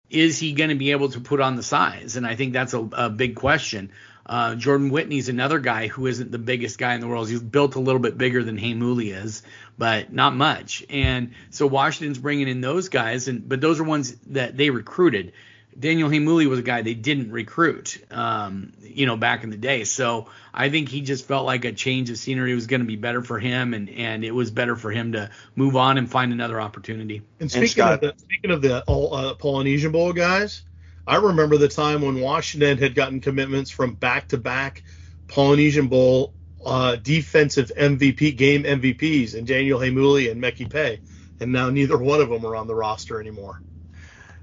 [0.10, 2.16] is he going to be able to put on the size?
[2.16, 3.92] And I think that's a, a big question.
[4.30, 7.28] Uh, Jordan Whitney's another guy who isn't the biggest guy in the world.
[7.28, 9.42] He's built a little bit bigger than Heimuli is,
[9.76, 10.86] but not much.
[10.88, 15.34] And so Washington's bringing in those guys, and but those are ones that they recruited.
[15.78, 19.84] Daniel Heimuli was a guy they didn't recruit, um, you know, back in the day.
[19.84, 22.98] So I think he just felt like a change of scenery was going to be
[22.98, 26.34] better for him, and and it was better for him to move on and find
[26.34, 27.24] another opportunity.
[27.40, 30.62] And speaking and of the speaking of the all, uh, Polynesian Bowl guys,
[31.10, 34.84] I remember the time when Washington had gotten commitments from back-to-back
[35.28, 41.02] Polynesian Bowl uh, defensive MVP game MVPs and Daniel Heimuli and Meki Pay,
[41.40, 43.60] and now neither one of them are on the roster anymore.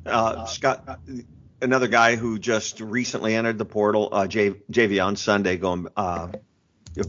[0.04, 0.98] Uh, Scott,
[1.62, 6.32] another guy who just recently entered the portal, uh, J, Jay'Veon Sunday, going uh,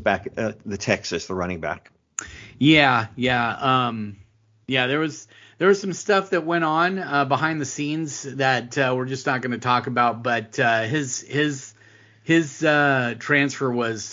[0.01, 1.91] back uh, the Texas, the running back.
[2.59, 4.17] Yeah, yeah, um,
[4.67, 4.85] yeah.
[4.85, 8.93] There was there was some stuff that went on uh, behind the scenes that uh,
[8.95, 11.73] we're just not going to talk about, but uh, his his
[12.23, 14.03] his uh, transfer was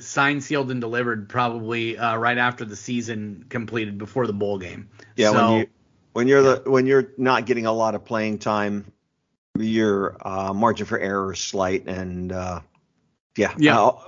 [0.00, 4.90] signed, sealed, and delivered probably uh, right after the season completed, before the bowl game.
[5.16, 5.66] Yeah, so, when you
[6.12, 8.92] when you're the when you're not getting a lot of playing time,
[9.58, 12.60] your uh, margin for error is slight, and uh,
[13.36, 13.80] yeah, yeah.
[13.80, 13.98] Uh,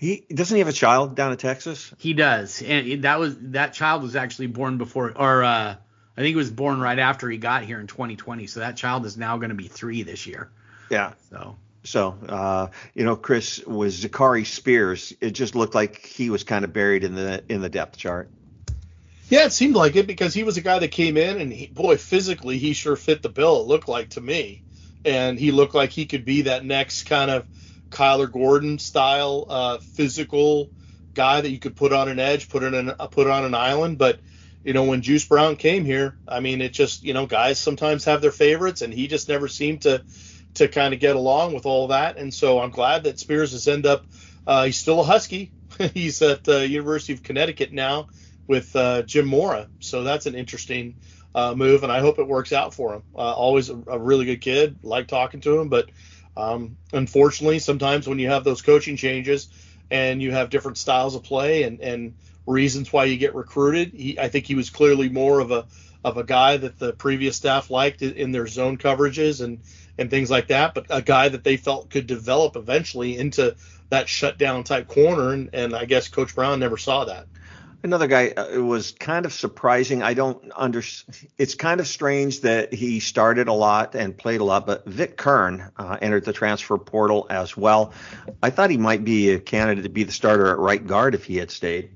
[0.00, 1.94] he doesn't he have a child down in Texas?
[1.98, 5.76] He does, and that was that child was actually born before, or uh,
[6.16, 8.46] I think he was born right after he got here in 2020.
[8.46, 10.50] So that child is now going to be three this year.
[10.90, 11.14] Yeah.
[11.30, 15.12] So so, uh, you know, Chris was Zakhari Spears.
[15.20, 18.30] It just looked like he was kind of buried in the in the depth chart.
[19.28, 21.66] Yeah, it seemed like it because he was a guy that came in and he,
[21.66, 23.60] boy, physically he sure fit the bill.
[23.60, 24.62] It looked like to me,
[25.04, 27.46] and he looked like he could be that next kind of
[27.90, 30.70] Kyler Gordon style uh, physical
[31.12, 33.54] guy that you could put on an edge, put in an, uh, put on an
[33.54, 33.98] island.
[33.98, 34.20] But
[34.64, 38.04] you know, when Juice Brown came here, I mean, it just you know, guys sometimes
[38.04, 40.02] have their favorites, and he just never seemed to
[40.54, 42.16] to kind of get along with all that.
[42.16, 44.06] And so I'm glad that Spears has ended up.
[44.46, 45.52] Uh, he's still a Husky.
[45.94, 48.08] he's at the University of Connecticut now
[48.46, 49.68] with uh, Jim Mora.
[49.80, 50.96] So that's an interesting
[51.34, 53.02] uh, move, and I hope it works out for him.
[53.14, 54.76] Uh, always a, a, really good kid.
[54.82, 55.90] Like talking to him, but
[56.36, 59.48] um, unfortunately, sometimes when you have those coaching changes
[59.90, 62.14] and you have different styles of play and, and
[62.46, 65.66] reasons why you get recruited, he, I think he was clearly more of a
[66.04, 69.60] of a guy that the previous staff liked in their zone coverages and
[69.98, 73.54] and things like that, but a guy that they felt could develop eventually into
[73.90, 77.26] that shutdown type corner, and, and I guess Coach Brown never saw that.
[77.84, 80.02] Another guy uh, it was kind of surprising.
[80.02, 80.82] I don't under.
[81.36, 85.18] It's kind of strange that he started a lot and played a lot, but Vic
[85.18, 87.92] Curne uh, entered the transfer portal as well.
[88.42, 91.24] I thought he might be a candidate to be the starter at right guard if
[91.24, 91.90] he had stayed.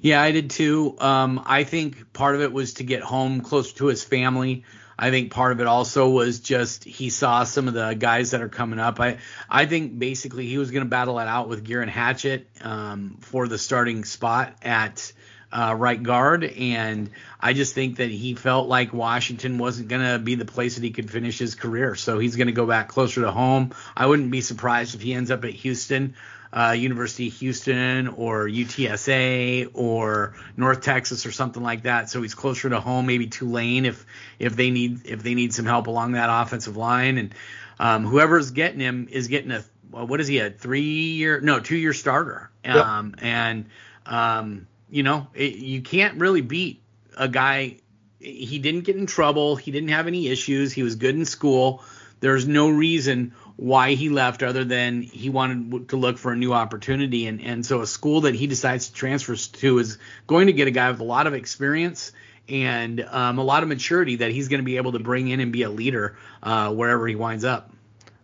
[0.00, 0.96] Yeah, I did too.
[0.98, 4.64] Um, I think part of it was to get home closer to his family.
[4.98, 8.42] I think part of it also was just he saw some of the guys that
[8.42, 8.98] are coming up.
[8.98, 13.18] I I think basically he was going to battle it out with Geirean Hatchett um,
[13.20, 15.12] for the starting spot at
[15.52, 17.10] uh, right guard, and
[17.40, 20.84] I just think that he felt like Washington wasn't going to be the place that
[20.84, 23.72] he could finish his career, so he's going to go back closer to home.
[23.96, 26.16] I wouldn't be surprised if he ends up at Houston
[26.52, 32.10] uh, University of Houston or UTSA or North Texas or something like that.
[32.10, 34.06] So he's closer to home, maybe Tulane if
[34.38, 37.18] if they need if they need some help along that offensive line.
[37.18, 37.34] And
[37.78, 41.76] um, whoever's getting him is getting a what is he a three year no two
[41.76, 42.50] year starter.
[42.64, 43.24] Um, yep.
[43.24, 43.66] And
[44.06, 46.82] um, you know it, you can't really beat
[47.16, 47.76] a guy.
[48.20, 49.56] He didn't get in trouble.
[49.56, 50.72] He didn't have any issues.
[50.72, 51.84] He was good in school.
[52.20, 56.52] There's no reason why he left other than he wanted to look for a new
[56.52, 57.26] opportunity.
[57.26, 60.68] And, and so a school that he decides to transfer to is going to get
[60.68, 62.12] a guy with a lot of experience
[62.48, 65.40] and um, a lot of maturity that he's going to be able to bring in
[65.40, 67.72] and be a leader uh, wherever he winds up.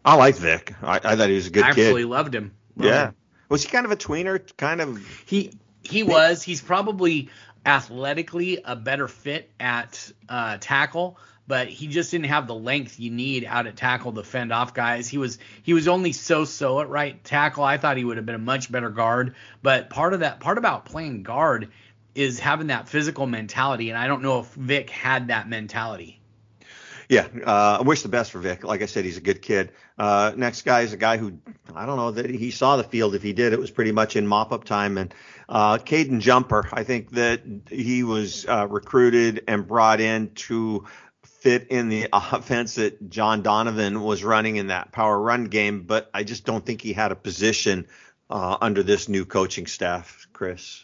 [0.04, 0.72] I like Vic.
[0.80, 1.80] I, I thought he was a good I kid.
[1.80, 2.54] Absolutely loved him.
[2.76, 3.06] Loved yeah.
[3.08, 3.14] Him.
[3.48, 4.56] Was he kind of a tweener?
[4.56, 5.04] Kind of.
[5.26, 6.44] He he was.
[6.44, 7.28] He's probably
[7.66, 13.10] athletically a better fit at uh, tackle but he just didn't have the length you
[13.10, 15.08] need out at tackle to fend off guys.
[15.08, 17.64] He was he was only so so at right tackle.
[17.64, 20.58] I thought he would have been a much better guard, but part of that part
[20.58, 21.70] about playing guard
[22.14, 26.20] is having that physical mentality, and I don't know if Vic had that mentality.
[27.08, 28.64] Yeah, uh, I wish the best for Vic.
[28.64, 29.72] Like I said, he's a good kid.
[29.98, 31.38] Uh, next guy is a guy who
[31.74, 33.14] I don't know that he saw the field.
[33.14, 34.96] If he did, it was pretty much in mop up time.
[34.96, 35.14] And
[35.48, 40.86] uh, Caden Jumper, I think that he was uh, recruited and brought in to
[41.44, 46.10] fit in the offense that John Donovan was running in that power run game, but
[46.12, 47.86] I just don't think he had a position
[48.30, 50.82] uh, under this new coaching staff, Chris.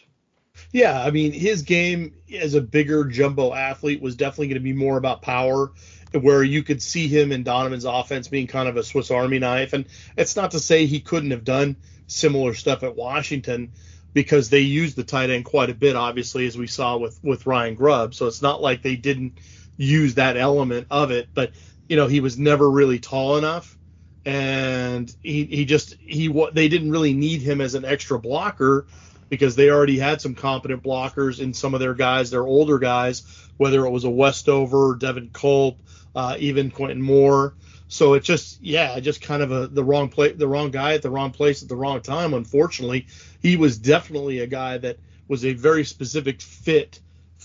[0.71, 4.73] Yeah, I mean, his game as a bigger jumbo athlete was definitely going to be
[4.73, 5.71] more about power,
[6.13, 9.73] where you could see him in Donovan's offense being kind of a Swiss Army knife.
[9.73, 13.71] And it's not to say he couldn't have done similar stuff at Washington
[14.13, 17.47] because they used the tight end quite a bit, obviously, as we saw with, with
[17.47, 18.13] Ryan Grubb.
[18.13, 19.39] So it's not like they didn't–
[19.81, 21.29] use that element of it.
[21.33, 21.51] But
[21.89, 23.77] you know, he was never really tall enough,
[24.25, 28.85] and he he just he they didn't really need him as an extra blocker
[29.29, 33.23] because they already had some competent blockers in some of their guys, their older guys,
[33.57, 35.79] whether it was a Westover, Devin Culp,
[36.15, 37.55] uh, even Quentin Moore.
[37.87, 41.01] So it just, yeah, just kind of a the wrong play, the wrong guy at
[41.01, 42.33] the wrong place at the wrong time.
[42.33, 43.07] Unfortunately,
[43.41, 46.99] he was definitely a guy that was a very specific fit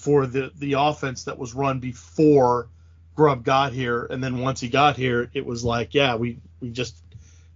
[0.07, 2.69] for the the offense that was run before
[3.17, 6.71] Grubb got here, and then once he got here, it was like, yeah, we we
[6.71, 6.97] just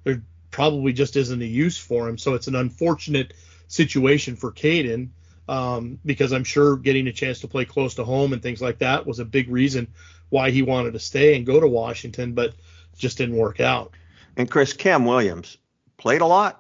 [0.03, 2.19] there probably just isn't a use for him.
[2.19, 3.35] So it's an unfortunate
[3.69, 5.11] situation for Caden
[5.49, 8.79] um, because I'm sure getting a chance to play close to home and things like
[8.79, 9.87] that was a big reason
[10.31, 12.55] why he wanted to stay and go to Washington, but
[12.99, 13.93] just didn't work out.
[14.37, 15.57] And Chris Cam Williams
[15.99, 16.57] played a lot.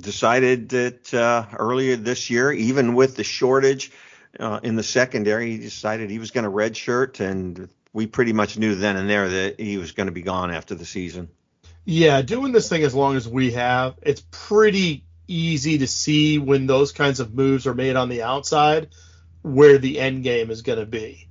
[0.00, 3.92] Decided that uh, earlier this year, even with the shortage
[4.38, 8.58] uh, in the secondary, he decided he was going to redshirt, and we pretty much
[8.58, 11.28] knew then and there that he was going to be gone after the season.
[11.84, 16.66] Yeah, doing this thing as long as we have, it's pretty easy to see when
[16.66, 18.88] those kinds of moves are made on the outside
[19.42, 21.28] where the end game is going to be.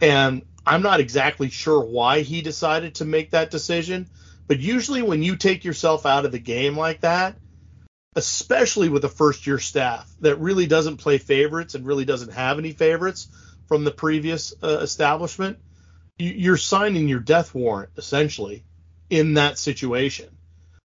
[0.00, 4.08] And I'm not exactly sure why he decided to make that decision,
[4.46, 7.36] but usually when you take yourself out of the game like that,
[8.16, 12.58] especially with a first year staff that really doesn't play favorites and really doesn't have
[12.58, 13.28] any favorites
[13.66, 15.58] from the previous uh, establishment,
[16.18, 18.64] you're signing your death warrant essentially
[19.10, 20.36] in that situation.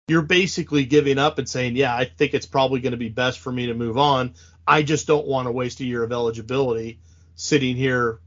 [0.08, 3.40] You're basically giving up and saying, yeah, I think it's probably going to be best
[3.40, 4.34] for me to move on.
[4.68, 7.00] I just don't want to waste a year of eligibility
[7.36, 8.20] sitting here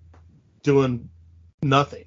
[0.63, 1.11] doing
[1.63, 2.07] nothing.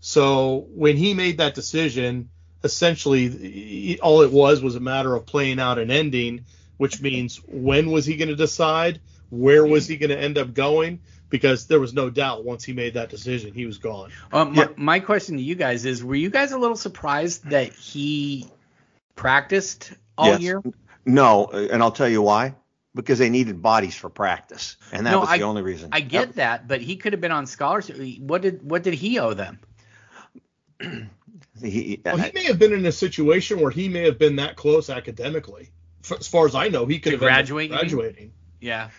[0.00, 2.28] So when he made that decision,
[2.64, 6.46] essentially all it was was a matter of playing out an ending,
[6.78, 9.00] which means when was he going to decide?
[9.30, 11.00] Where was he going to end up going?
[11.28, 14.10] Because there was no doubt once he made that decision, he was gone.
[14.32, 14.68] Uh, my, yeah.
[14.76, 18.48] my question to you guys is: Were you guys a little surprised that he
[19.16, 20.40] practiced all yes.
[20.40, 20.62] year?
[21.04, 22.54] No, and I'll tell you why.
[22.94, 25.88] Because they needed bodies for practice, and that no, was I, the only reason.
[25.90, 26.34] I get yep.
[26.36, 27.98] that, but he could have been on scholarship.
[28.20, 29.58] What did what did he owe them?
[31.62, 34.56] he, well, he may have been in a situation where he may have been that
[34.56, 35.70] close academically.
[36.18, 38.32] As far as I know, he could have graduate, graduating.
[38.60, 38.90] Yeah.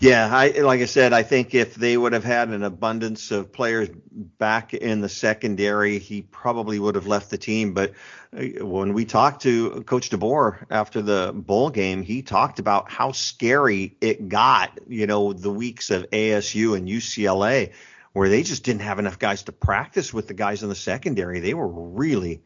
[0.00, 3.52] Yeah, I like I said, I think if they would have had an abundance of
[3.52, 7.74] players back in the secondary, he probably would have left the team.
[7.74, 7.92] But
[8.36, 13.12] uh, when we talked to Coach DeBoer after the bowl game, he talked about how
[13.12, 14.78] scary it got.
[14.88, 17.72] You know, the weeks of ASU and UCLA,
[18.14, 21.40] where they just didn't have enough guys to practice with the guys in the secondary.
[21.40, 22.42] They were really,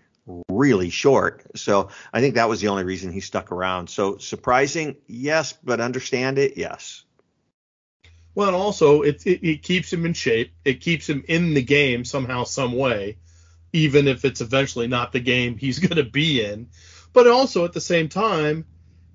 [0.48, 1.44] really short.
[1.56, 3.88] So I think that was the only reason he stuck around.
[3.88, 7.04] So surprising, yes, but understand it, yes.
[8.34, 10.52] Well, and also it, it, it keeps him in shape.
[10.64, 13.18] It keeps him in the game somehow, some way,
[13.74, 16.68] even if it's eventually not the game he's going to be in.
[17.12, 18.64] But also at the same time,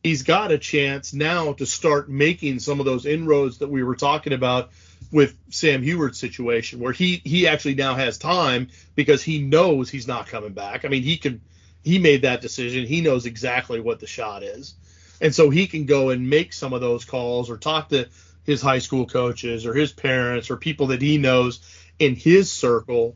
[0.03, 3.95] he's got a chance now to start making some of those inroads that we were
[3.95, 4.69] talking about
[5.11, 10.07] with Sam Huard's situation, where he he actually now has time because he knows he's
[10.07, 10.85] not coming back.
[10.85, 11.41] I mean, he can
[11.83, 12.85] he made that decision.
[12.85, 14.75] He knows exactly what the shot is,
[15.21, 18.09] and so he can go and make some of those calls or talk to
[18.43, 21.59] his high school coaches or his parents or people that he knows
[21.99, 23.15] in his circle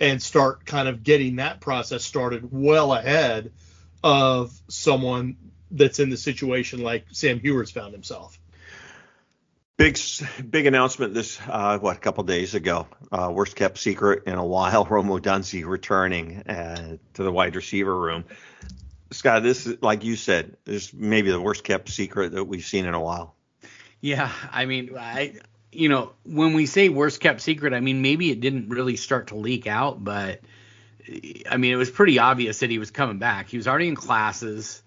[0.00, 3.52] and start kind of getting that process started well ahead
[4.02, 5.36] of someone
[5.70, 8.38] that's in the situation like Sam Huard's found himself.
[9.76, 9.98] Big
[10.48, 12.86] big announcement this uh, what a couple days ago.
[13.10, 14.84] Uh, worst kept secret in a while.
[14.90, 18.24] Rome Odunze returning uh, to the wide receiver room.
[19.10, 22.64] Scott, this is like you said, this is maybe the worst kept secret that we've
[22.64, 23.34] seen in a while.
[24.00, 25.40] Yeah, I mean, I
[25.72, 29.28] you know, when we say worst kept secret, I mean maybe it didn't really start
[29.28, 30.40] to leak out, but
[31.50, 33.48] I mean it was pretty obvious that he was coming back.
[33.48, 34.83] He was already in classes,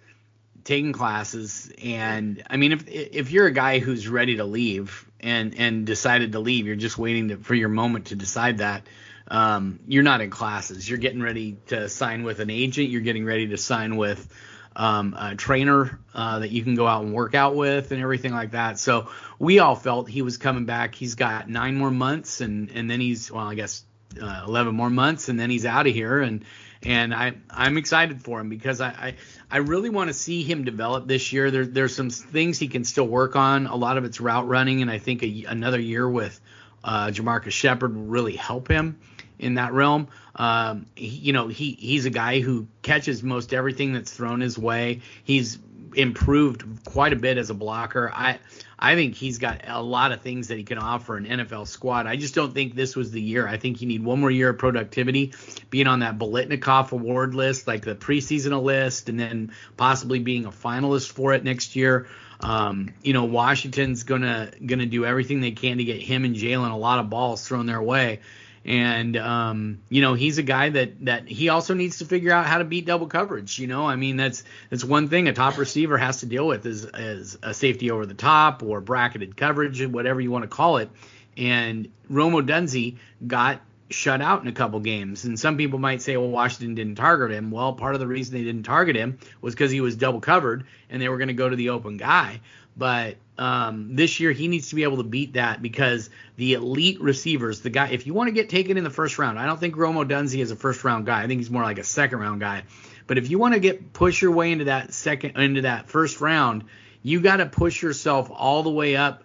[0.68, 5.56] taking classes, and I mean if if you're a guy who's ready to leave and
[5.58, 8.86] and decided to leave, you're just waiting to, for your moment to decide that.
[9.30, 10.88] Um, you're not in classes.
[10.88, 12.90] You're getting ready to sign with an agent.
[12.90, 14.28] You're getting ready to sign with
[14.76, 18.34] um, a trainer uh, that you can go out and work out with and everything
[18.34, 18.78] like that.
[18.78, 20.96] So we all felt he was coming back.
[20.96, 23.84] He's got nine more months and and then he's well, I guess
[24.22, 26.44] uh, 11 more months and then he's out of here and
[26.84, 29.16] and I I'm excited for him because I I,
[29.50, 31.50] I really want to see him develop this year.
[31.52, 33.68] There there's some things he can still work on.
[33.68, 36.40] A lot of it's route running and I think a, another year with
[36.84, 39.00] uh, JaMarcus Shephard will really help him
[39.40, 40.10] in that realm.
[40.36, 44.58] Um, he, you know, he he's a guy who catches most everything that's thrown his
[44.58, 45.02] way.
[45.24, 45.58] He's
[45.96, 48.12] improved quite a bit as a blocker.
[48.14, 48.40] I
[48.80, 52.06] I think he's got a lot of things that he can offer an NFL squad.
[52.06, 53.48] I just don't think this was the year.
[53.48, 55.34] I think you need one more year of productivity,
[55.70, 60.52] being on that Biletnikoff award list, like the preseason list, and then possibly being a
[60.52, 62.08] finalist for it next year.
[62.40, 66.72] Um, you know, Washington's gonna gonna do everything they can to get him and Jalen
[66.72, 68.20] a lot of balls thrown their way
[68.68, 72.46] and um, you know he's a guy that that he also needs to figure out
[72.46, 73.58] how to beat double coverage.
[73.58, 76.66] You know, I mean that's that's one thing a top receiver has to deal with
[76.66, 80.90] is a safety over the top or bracketed coverage, whatever you want to call it.
[81.38, 85.24] And Rome Odunze got shut out in a couple games.
[85.24, 87.52] And some people might say, well, Washington didn't target him.
[87.52, 90.66] Well, part of the reason they didn't target him was because he was double covered
[90.90, 92.42] and they were going to go to the open guy.
[92.78, 97.02] But um, this year he needs to be able to beat that because the elite
[97.02, 99.60] receivers, the guy, if you want to get taken in the first round, I don't
[99.60, 101.24] think Rome Odunze is a first round guy.
[101.24, 102.64] I think he's more like a second round guy.
[103.08, 106.22] But if you want to get push your way into that second into that first
[106.22, 106.66] round,
[107.02, 109.24] you got to push yourself all the way up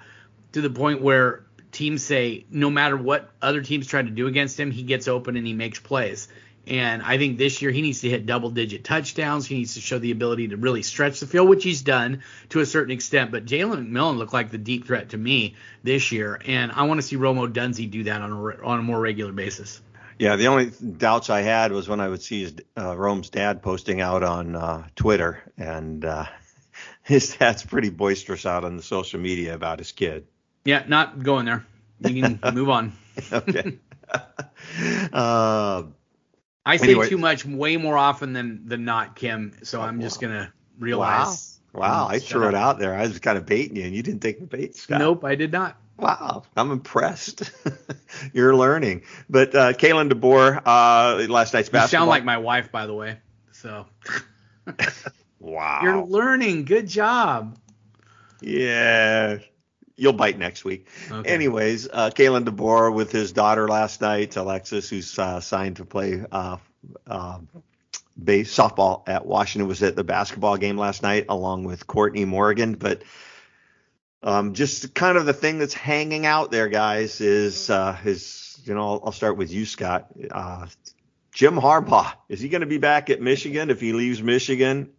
[0.53, 4.59] to the point where teams say no matter what other teams try to do against
[4.59, 6.29] him, he gets open and he makes plays.
[6.67, 9.47] And I think this year he needs to hit double digit touchdowns.
[9.47, 12.61] He needs to show the ability to really stretch the field, which he's done to
[12.61, 13.33] a certain extent.
[13.33, 16.41] But Jalen McMillan looked like the deep threat to me this year.
[16.47, 19.33] And I want to see Rome Odunze do that on a, on a more regular
[19.33, 19.81] basis.
[20.19, 23.61] Yeah, the only doubts I had was when I would see his, uh, Rome's dad
[23.61, 25.43] posting out on uh, Twitter.
[25.59, 26.27] And uh,
[27.03, 30.29] his dad's pretty boisterous out on the social media about his kid.
[30.65, 31.67] Yeah, not going there.
[31.99, 32.93] You can move on.
[33.33, 33.79] okay.
[36.65, 37.09] I say anyway.
[37.09, 39.53] too much way more often than than not, Kim.
[39.63, 40.03] So I'm wow.
[40.03, 41.59] just gonna realize.
[41.73, 42.09] Wow, wow.
[42.09, 42.51] I threw up.
[42.51, 42.95] it out there.
[42.95, 44.99] I was kind of baiting you, and you didn't take the bait, Scott.
[44.99, 45.77] Nope, I did not.
[45.97, 47.51] Wow, I'm impressed.
[48.33, 49.03] You're learning.
[49.29, 51.83] But uh, Kalen DeBoer, uh, last night's basketball.
[51.83, 53.19] You sound like my wife, by the way.
[53.53, 53.87] So.
[55.39, 55.81] wow.
[55.83, 56.65] You're learning.
[56.65, 57.57] Good job.
[58.41, 59.39] Yeah
[59.97, 60.89] you'll bite next week.
[61.11, 61.29] Okay.
[61.29, 66.25] Anyways, uh, Kalen DeBoer with his daughter last night, Alexis, who's uh, signed to play
[66.31, 66.57] uh,
[67.07, 67.39] uh,
[68.23, 72.75] base softball at Washington, was at the basketball game last night along with Courtney Morgan.
[72.75, 73.03] But
[74.23, 78.75] um, just kind of the thing that's hanging out there, guys, is uh, is you
[78.75, 80.09] know I'll, I'll, start with you, Scott.
[80.31, 80.67] Uh,
[81.33, 84.91] Jim Harbaugh is he going to be back at Michigan if he leaves Michigan?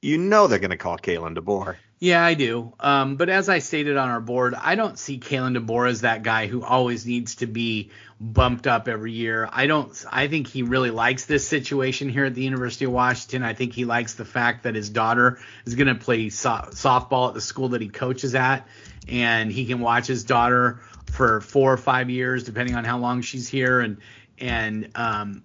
[0.00, 1.76] You know they're going to call Kalen DeBoer.
[2.02, 2.72] Yeah, I do.
[2.80, 6.24] Um, but as I stated on our board, I don't see Kalen DeBoer as that
[6.24, 9.48] guy who always needs to be bumped up every year.
[9.52, 10.04] I don't.
[10.10, 13.44] I think he really likes this situation here at the University of Washington.
[13.44, 17.28] I think he likes the fact that his daughter is going to play so- softball
[17.28, 18.66] at the school that he coaches at,
[19.06, 20.80] and he can watch his daughter
[21.12, 23.78] for four or five years, depending on how long she's here.
[23.78, 23.98] And
[24.40, 25.44] and um,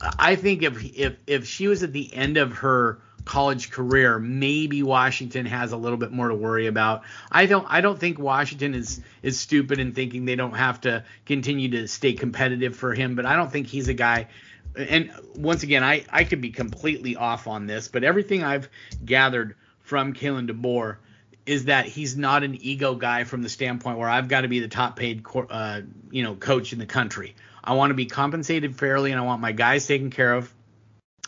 [0.00, 4.82] I think if if if she was at the end of her college career, maybe
[4.82, 7.02] Washington has a little bit more to worry about.
[7.30, 11.04] I don't I don't think Washington is is stupid in thinking they don't have to
[11.26, 14.28] continue to stay competitive for him, but I don't think he's a guy
[14.76, 18.68] and once again, I, I could be completely off on this, but everything I've
[19.04, 20.98] gathered from Kalen DeBoer
[21.46, 24.60] is that he's not an ego guy from the standpoint where I've got to be
[24.60, 27.34] the top paid uh, you know coach in the country.
[27.64, 30.52] I want to be compensated fairly, and I want my guys taken care of,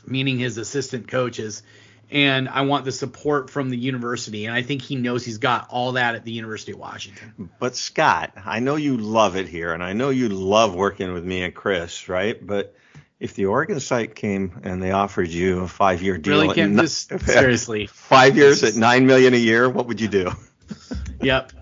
[0.07, 1.63] meaning his assistant coaches,
[2.11, 4.47] and I want the support from the university.
[4.47, 7.51] And I think he knows he's got all that at the University of Washington.
[7.59, 11.25] But Scott, I know you love it here, and I know you love working with
[11.25, 12.45] me and Chris, right?
[12.45, 12.75] But
[13.21, 17.21] if the Oregon site came and they offered you a five-year deal, really can't just
[17.21, 20.33] seriously five years at nine million a year, what would you do?
[21.21, 21.53] yep.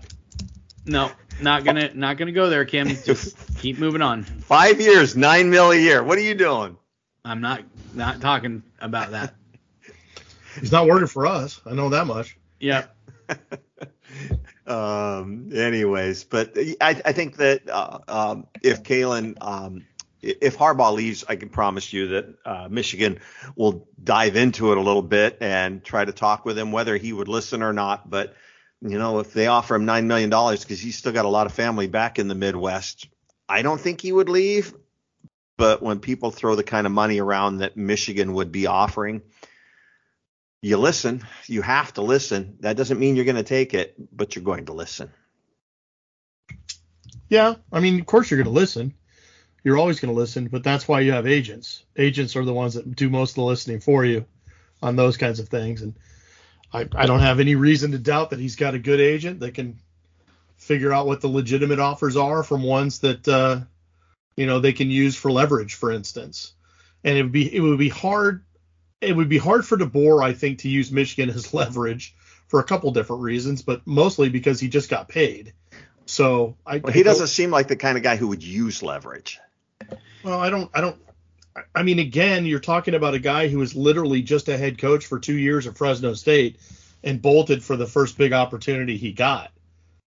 [0.85, 2.87] No, not gonna not gonna go there, Kim.
[2.87, 4.23] Just keep moving on.
[4.23, 6.01] Five years, nine mil a year.
[6.01, 6.77] What are you doing?
[7.23, 9.35] I'm not not talking about that.
[10.59, 11.61] He's not working for us.
[11.65, 12.37] I know that much.
[12.59, 12.85] Yeah.
[14.67, 15.49] um.
[15.53, 19.85] Anyways, but I, I think that uh, um, if Kalen, um,
[20.21, 23.19] if Harbaugh leaves, I can promise you that uh, Michigan
[23.55, 27.13] will dive into it a little bit and try to talk with him, whether he
[27.13, 28.09] would listen or not.
[28.09, 28.35] But
[28.81, 31.45] you know, if they offer him nine million dollars because he's still got a lot
[31.45, 33.07] of family back in the Midwest,
[33.47, 34.73] I don't think he would leave.
[35.57, 39.21] But when people throw the kind of money around that Michigan would be offering,
[40.61, 41.23] you listen.
[41.47, 42.57] You have to listen.
[42.61, 45.11] That doesn't mean you're going to take it, but you're going to listen.
[47.29, 48.93] Yeah, I mean, of course you're going to listen.
[49.63, 51.83] You're always going to listen, but that's why you have agents.
[51.95, 54.25] Agents are the ones that do most of the listening for you
[54.81, 55.81] on those kinds of things.
[55.81, 55.95] And
[56.73, 59.53] I, I don't have any reason to doubt that he's got a good agent that
[59.53, 59.79] can
[60.57, 63.61] figure out what the legitimate offers are from ones that uh,
[64.35, 66.53] you know they can use for leverage, for instance.
[67.03, 68.43] And it would be it would be hard
[69.01, 72.15] it would be hard for DeBoer, I think, to use Michigan as leverage
[72.47, 75.53] for a couple different reasons, but mostly because he just got paid.
[76.05, 78.81] So I, well, he I doesn't seem like the kind of guy who would use
[78.81, 79.39] leverage.
[80.23, 80.97] Well, I don't, I don't.
[81.75, 85.05] I mean, again, you're talking about a guy who was literally just a head coach
[85.05, 86.57] for two years at Fresno State
[87.03, 89.51] and bolted for the first big opportunity he got.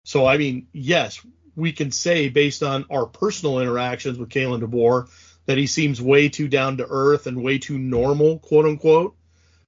[0.05, 1.25] So, I mean, yes,
[1.55, 5.09] we can say based on our personal interactions with Kalen DeBoer
[5.47, 9.15] that he seems way too down to earth and way too normal, quote unquote,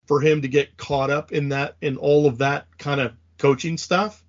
[0.06, 3.78] for him to get caught up in that in all of that kind of coaching
[3.78, 4.22] stuff.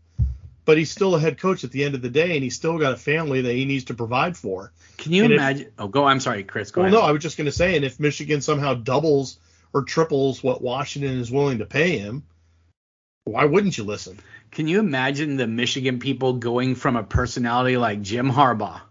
[0.66, 2.78] but he's still a head coach at the end of the day, and he's still
[2.78, 4.72] got a family that he needs to provide for.
[4.98, 5.72] Can you And if- imagine?
[5.80, 6.06] oh, go.
[6.06, 6.70] I'm sorry, Chris.
[6.70, 7.00] Go well, ahead.
[7.02, 9.40] no, I was just going to say, and if Michigan somehow doubles
[9.74, 12.22] or triples what Washington is willing to pay him,
[13.24, 14.20] why wouldn't you listen?
[14.52, 18.82] Can you imagine the Michigan people going from a personality like Jim Harbaugh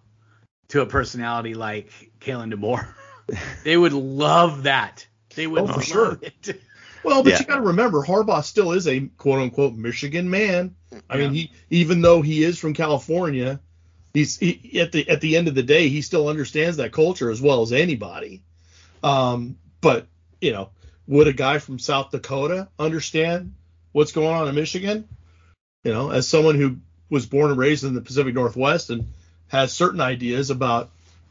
[0.68, 1.90] to a personality like
[2.20, 2.86] Kalen DeBoer?
[3.64, 5.06] they would love that.
[5.34, 6.18] They would Oh, for love sure.
[6.22, 6.60] it.
[7.04, 7.38] Well, but Yeah.
[7.38, 10.74] you got to remember, Harbaugh still is a quote unquote Michigan man.
[11.08, 13.60] I mean, he even though he is from California,
[14.12, 17.30] he's he, at the at the end of the day, he still understands that culture
[17.30, 18.42] as well as anybody.
[19.04, 20.08] Um, but
[20.40, 20.70] you know,
[21.06, 23.54] would a guy from South Dakota understand
[23.92, 25.08] what's going on in Michigan?
[25.84, 29.06] You know, as someone who was born and raised in the Pacific Northwest and
[29.48, 30.90] has certain ideas about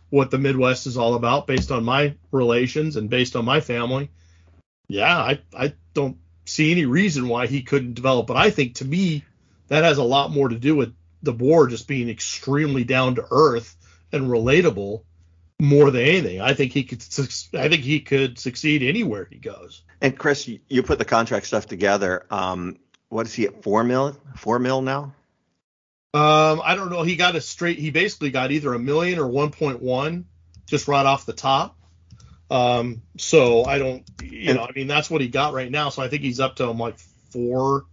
[0.09, 4.09] what the Midwest is all about based on my relations and based on my family
[4.88, 8.28] yeah, I I don't see any reason why he couldn't develop.
[8.28, 9.24] But I think to me
[9.68, 10.95] that has a lot more to do with
[11.26, 13.76] DeBoer just being extremely down to earth
[14.11, 15.03] and relatable
[15.59, 16.39] more than anything.
[16.39, 17.01] I think he could
[17.53, 19.84] I think he could succeed anywhere he goes.
[19.99, 22.26] And Chris, you, you put the contract stuff together.
[22.30, 22.78] Um,
[23.09, 24.15] what is he at four mil?
[24.36, 25.13] Four mil now?
[26.14, 27.03] Um, I don't know.
[27.03, 27.80] He got a straight.
[27.80, 30.24] He basically got either a million or 1.1
[30.66, 31.78] just right off the top.
[32.49, 35.89] Um, so I don't, you know, I mean that's what he got right now.
[35.89, 36.97] So I think he's up to um, like
[37.34, 37.84] 4.3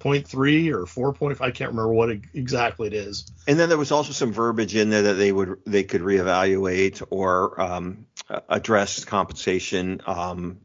[0.00, 1.40] or 4.5.
[1.40, 3.30] I can't remember what exactly it is.
[3.48, 7.02] And then there was also some verbiage in there that they would they could reevaluate
[7.10, 8.06] or um,
[8.48, 10.60] address compensation um,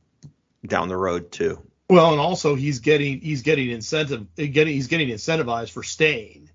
[0.65, 1.63] down the road too.
[1.89, 6.50] Well, and also he's getting he's getting incentive getting he's getting incentivized for staying.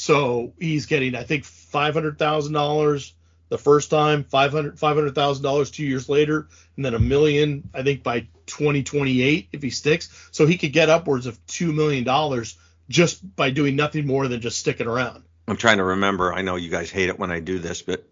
[0.00, 3.12] So he's getting I think five hundred thousand dollars
[3.50, 6.98] the first time, five hundred five hundred thousand dollars two years later, and then a
[6.98, 10.08] million I think by twenty twenty eight if he sticks.
[10.30, 12.56] So he could get upwards of two million dollars
[12.88, 15.22] just by doing nothing more than just sticking around.
[15.46, 16.32] I'm trying to remember.
[16.32, 18.02] I know you guys hate it when I do this, but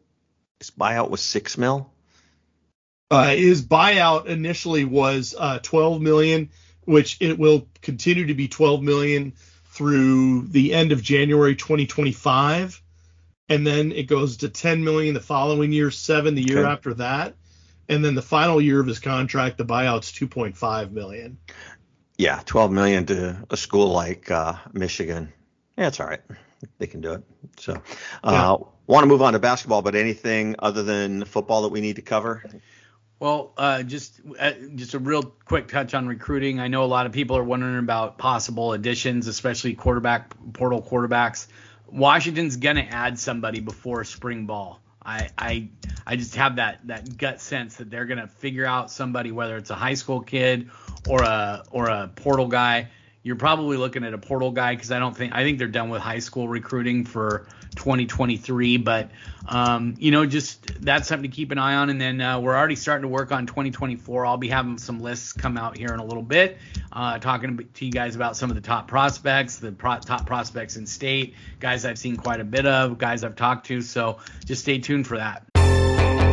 [0.58, 1.90] his buyout was six mil.
[3.10, 6.50] Uh, his buyout initially was uh, 12 million,
[6.84, 9.32] which it will continue to be 12 million
[9.78, 12.82] through the end of January 2025,
[13.48, 16.68] and then it goes to 10 million the following year, seven the year Okay.
[16.68, 17.36] after that,
[17.88, 21.38] and then the final year of his contract, the buyout's 2.5 million.
[22.16, 25.32] Yeah, 12 million to a school like uh, Michigan.
[25.76, 26.22] Yeah, it's all right.
[26.78, 27.22] They can do it.
[27.58, 27.80] So,
[28.24, 28.56] uh,
[28.88, 32.02] want to move on to basketball, but anything other than football that we need to
[32.02, 32.42] cover?
[33.20, 36.60] Well, uh, just uh, just a real quick touch on recruiting.
[36.60, 41.48] I know a lot of people are wondering about possible additions, especially quarterback portal quarterbacks.
[41.88, 44.80] Washington's gonna add somebody before spring ball.
[45.04, 45.68] I I
[46.06, 49.70] I just have that that gut sense that they're gonna figure out somebody, whether it's
[49.70, 50.70] a high school kid
[51.08, 52.88] or a or a portal guy.
[53.24, 55.88] You're probably looking at a portal guy because I don't think I think they're done
[55.88, 57.48] with high school recruiting for
[57.78, 58.76] 2023.
[58.76, 59.10] But
[59.48, 61.88] um, you know, just that's something to keep an eye on.
[61.88, 64.26] And then uh, we're already starting to work on 2024.
[64.26, 66.58] I'll be having some lists come out here in a little bit,
[66.92, 70.76] uh, talking to you guys about some of the top prospects, the pro- top prospects
[70.76, 73.80] in state, guys I've seen quite a bit of, guys I've talked to.
[73.80, 75.47] So just stay tuned for that.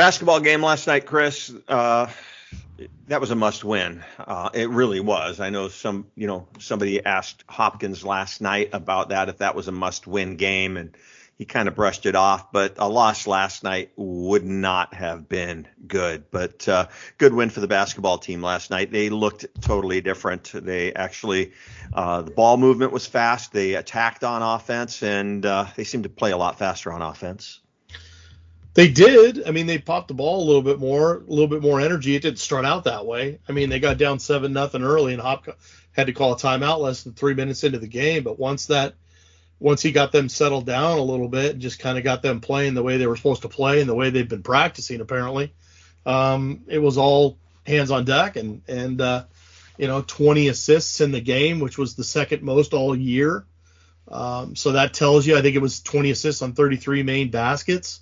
[0.00, 1.52] Basketball game last night, Chris.
[1.68, 2.06] Uh,
[3.08, 4.02] that was a must win.
[4.18, 5.40] Uh, it really was.
[5.40, 9.68] I know some, you know, somebody asked Hopkins last night about that if that was
[9.68, 10.96] a must win game, and
[11.36, 12.50] he kind of brushed it off.
[12.50, 16.30] But a loss last night would not have been good.
[16.30, 16.86] But uh,
[17.18, 18.90] good win for the basketball team last night.
[18.90, 20.50] They looked totally different.
[20.54, 21.52] They actually,
[21.92, 23.52] uh, the ball movement was fast.
[23.52, 27.60] They attacked on offense, and uh, they seemed to play a lot faster on offense.
[28.74, 29.46] They did.
[29.46, 32.14] I mean, they popped the ball a little bit more, a little bit more energy.
[32.14, 33.40] It didn't start out that way.
[33.48, 35.48] I mean, they got down seven nothing early, and Hop
[35.92, 38.22] had to call a timeout less than three minutes into the game.
[38.22, 38.94] But once that,
[39.58, 42.40] once he got them settled down a little bit, and just kind of got them
[42.40, 45.52] playing the way they were supposed to play and the way they've been practicing, apparently,
[46.06, 48.36] um, it was all hands on deck.
[48.36, 49.24] And and uh,
[49.78, 53.46] you know, 20 assists in the game, which was the second most all year.
[54.06, 58.00] Um, so that tells you, I think it was 20 assists on 33 main baskets.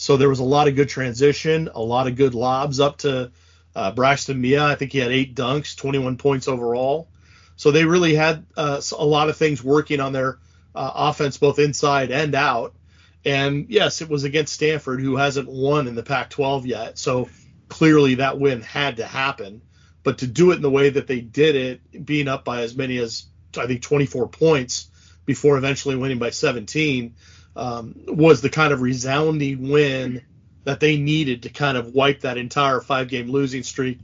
[0.00, 3.30] So there was a lot of good transition, a lot of good lobs up to
[3.76, 4.64] uh, Braxton Meah.
[4.64, 7.10] I think he had eight dunks, 21 points overall.
[7.56, 10.38] So they really had uh, a lot of things working on their
[10.74, 12.74] uh, offense, both inside and out.
[13.26, 16.98] And yes, it was against Stanford, who hasn't won in the Pac 12 yet.
[16.98, 17.28] So
[17.68, 19.60] clearly that win had to happen.
[20.02, 22.74] But to do it in the way that they did it, being up by as
[22.74, 24.88] many as, I think, 24 points
[25.26, 27.16] before eventually winning by 17,
[27.56, 30.22] um, was the kind of resounding win
[30.64, 33.98] that they needed to kind of wipe that entire five game losing streak,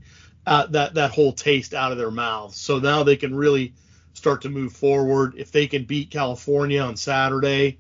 [0.47, 2.57] uh, that that whole taste out of their mouths.
[2.57, 3.75] So now they can really
[4.15, 5.35] start to move forward.
[5.37, 7.79] If they can beat California on Saturday,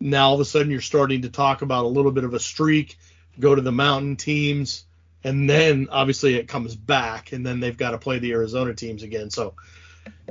[0.00, 2.40] now all of a sudden you're starting to talk about a little bit of a
[2.40, 2.98] streak.
[3.40, 4.84] Go to the mountain teams,
[5.24, 9.02] and then obviously it comes back, and then they've got to play the Arizona teams
[9.02, 9.30] again.
[9.30, 9.54] So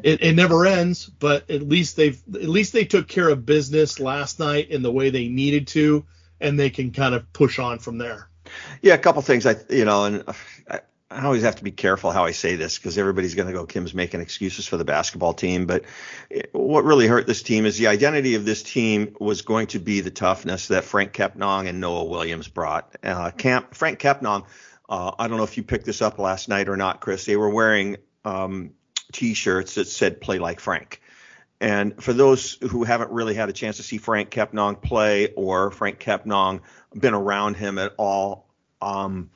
[0.03, 3.99] it, it never ends, but at least they've at least they took care of business
[3.99, 6.05] last night in the way they needed to,
[6.39, 8.30] and they can kind of push on from there.
[8.82, 10.24] Yeah, a couple things I you know, and
[10.69, 13.53] I, I always have to be careful how I say this because everybody's going to
[13.53, 15.84] go Kim's making excuses for the basketball team, but
[16.53, 20.01] what really hurt this team is the identity of this team was going to be
[20.01, 22.95] the toughness that Franck Kepnang and Noah Williams brought.
[23.03, 24.45] Uh, Camp Franck Kepnang,
[24.89, 27.26] uh, I don't know if you picked this up last night or not, Chris.
[27.26, 28.72] They were wearing um,
[29.12, 31.01] T-shirts that said "Play like Frank."
[31.59, 35.70] And for those who haven't really had a chance to see Franck Kepnang play or
[35.70, 36.62] Franck Kepnang
[36.95, 38.47] been around him at all,
[38.82, 39.30] um,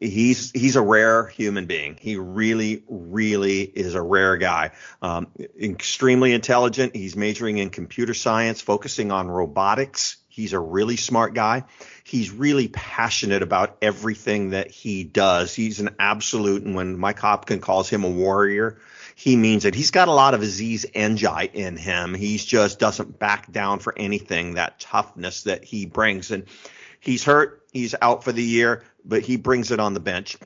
[0.00, 1.98] he's he's a rare human being.
[2.00, 4.72] He really, really is a rare guy.
[5.02, 5.28] Um,
[5.60, 6.96] extremely intelligent.
[6.96, 10.16] He's majoring in computer science, focusing on robotics.
[10.28, 11.64] He's a really smart guy.
[12.06, 15.52] He's really passionate about everything that he does.
[15.52, 18.78] He's an absolute, and when Mike Hopkin calls him a warrior,
[19.16, 19.74] he means it.
[19.74, 22.14] He's got a lot of Aziz Ndiaye in him.
[22.14, 24.54] He just doesn't back down for anything.
[24.54, 26.44] That toughness that he brings, and
[27.00, 27.66] he's hurt.
[27.72, 30.36] He's out for the year, but he brings it on the bench.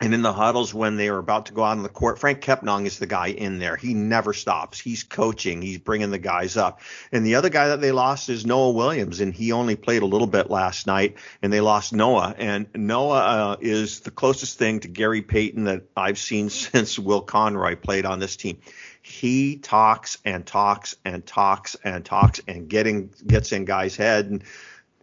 [0.00, 2.40] And in the huddles when they are about to go out on the court, Franck
[2.40, 3.76] Kepnang is the guy in there.
[3.76, 4.80] He never stops.
[4.80, 5.62] He's coaching.
[5.62, 6.80] He's bringing the guys up.
[7.12, 10.06] And the other guy that they lost is Noah Williams, and he only played a
[10.06, 11.16] little bit last night.
[11.42, 12.34] And they lost Noah.
[12.36, 17.22] And Noah uh, is the closest thing to Gary Payton that I've seen since Will
[17.22, 18.58] Conroy played on this team.
[19.00, 24.44] He talks and talks and talks and talks and getting gets in guys' head and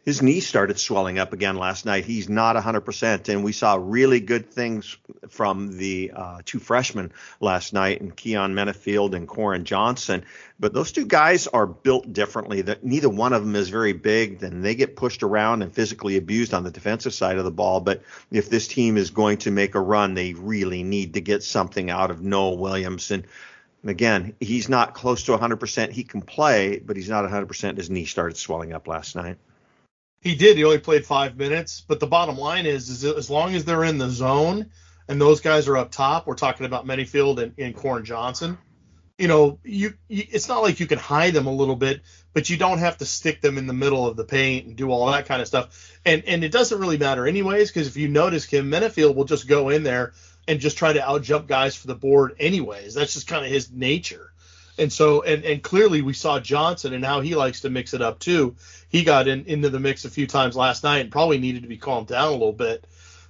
[0.03, 2.05] his knee started swelling up again last night.
[2.05, 4.97] He's not 100%, and we saw really good things
[5.29, 10.25] from the uh, two freshmen last night, and Keyon Menifield and Koren Johnson.
[10.59, 12.61] But those two guys are built differently.
[12.63, 16.17] That neither one of them is very big, and they get pushed around and physically
[16.17, 17.79] abused on the defensive side of the ball.
[17.79, 21.43] But if this team is going to make a run, they really need to get
[21.43, 23.11] something out of Noah Williams.
[23.11, 23.27] And
[23.83, 25.91] again, he's not close to 100%.
[25.91, 27.77] He can play, but he's not 100%.
[27.77, 29.37] His knee started swelling up last night.
[30.21, 30.55] He did.
[30.55, 33.83] He only played five minutes, but the bottom line is, is as long as they're
[33.83, 34.69] in the zone
[35.07, 38.57] and those guys are up top, we're talking about Menifield and, and Koren Johnson.
[39.17, 42.01] You know, you, you, it's not like you can hide them a little bit,
[42.33, 44.91] but you don't have to stick them in the middle of the paint and do
[44.91, 45.99] all that kind of stuff.
[46.05, 49.47] And and it doesn't really matter anyways, because if you notice, Kim Menifield will just
[49.47, 50.13] go in there
[50.47, 52.93] and just try to out jump guys for the board anyways.
[52.93, 54.31] That's just kind of his nature.
[54.77, 58.01] And so, and, and clearly we saw Johnson and how he likes to mix it
[58.01, 58.55] up too.
[58.89, 61.69] He got in, into the mix a few times last night and probably needed to
[61.69, 62.85] be calmed down a little bit.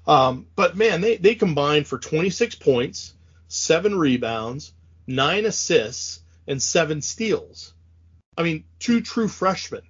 [0.07, 3.13] Um, but man, they, they combined for 26 points,
[3.47, 4.73] seven rebounds,
[5.07, 7.73] nine assists, and seven steals.
[8.37, 9.83] I mean, two true freshmen.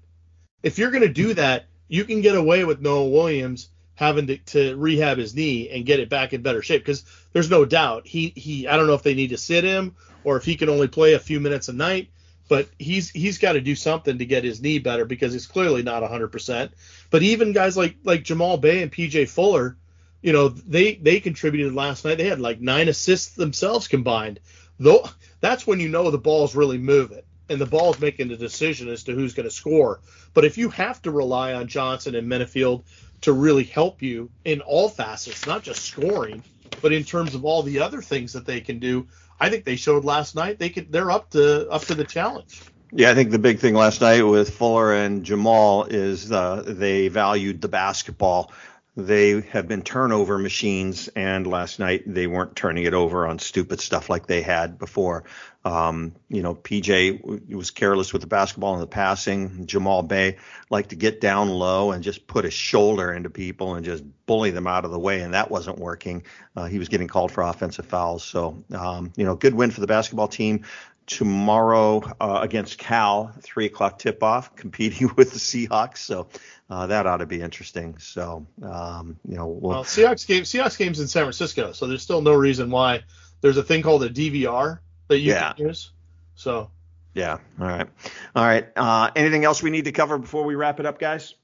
[0.63, 4.37] If you're going to do that, you can get away with Noah Williams having to,
[4.37, 8.07] to rehab his knee and get it back in better shape because there's no doubt
[8.07, 10.69] he he I don't know if they need to sit him or if he can
[10.69, 12.09] only play a few minutes a night,
[12.47, 15.83] but he's he's got to do something to get his knee better because he's clearly
[15.83, 16.71] not 100%.
[17.09, 19.77] But even guys like like Jamal Bay and PJ Fuller,
[20.21, 22.17] you know, they they contributed last night.
[22.17, 24.39] They had like nine assists themselves combined.
[24.79, 25.07] Though
[25.39, 29.03] that's when you know the ball's really moving and the ball's making the decision as
[29.03, 29.99] to who's going to score.
[30.33, 32.83] But if you have to rely on Johnson and Menifield
[33.21, 36.43] to really help you in all facets, not just scoring,
[36.81, 39.07] but in terms of all the other things that they can do,
[39.41, 42.61] I think they showed last night they could they're up to up to the challenge.
[42.93, 47.07] Yeah, I think the big thing last night with Fuller and Jamal is uh, they
[47.07, 48.51] valued the basketball.
[48.97, 53.79] They have been turnover machines, and last night they weren't turning it over on stupid
[53.79, 55.23] stuff like they had before.
[55.63, 59.65] Um, you know, PJ was careless with the basketball and the passing.
[59.65, 60.39] Jamal Bay
[60.69, 64.51] liked to get down low and just put his shoulder into people and just bully
[64.51, 66.23] them out of the way, and that wasn't working.
[66.57, 68.25] Uh, he was getting called for offensive fouls.
[68.25, 70.65] So, um, you know, good win for the basketball team
[71.11, 75.97] tomorrow uh, against Cal, three o'clock tip off, competing with the Seahawks.
[75.99, 76.27] So
[76.71, 77.97] uh, that ought to be interesting.
[77.97, 82.01] So um, you know, we'll, well, Seahawks game Seahawks games in San Francisco, so there's
[82.01, 83.03] still no reason why
[83.41, 85.51] there's a thing called a DVR that you yeah.
[85.51, 85.91] can use.
[86.35, 86.71] So
[87.13, 87.87] yeah, all right,
[88.33, 88.67] all right.
[88.73, 91.35] Uh, anything else we need to cover before we wrap it up, guys?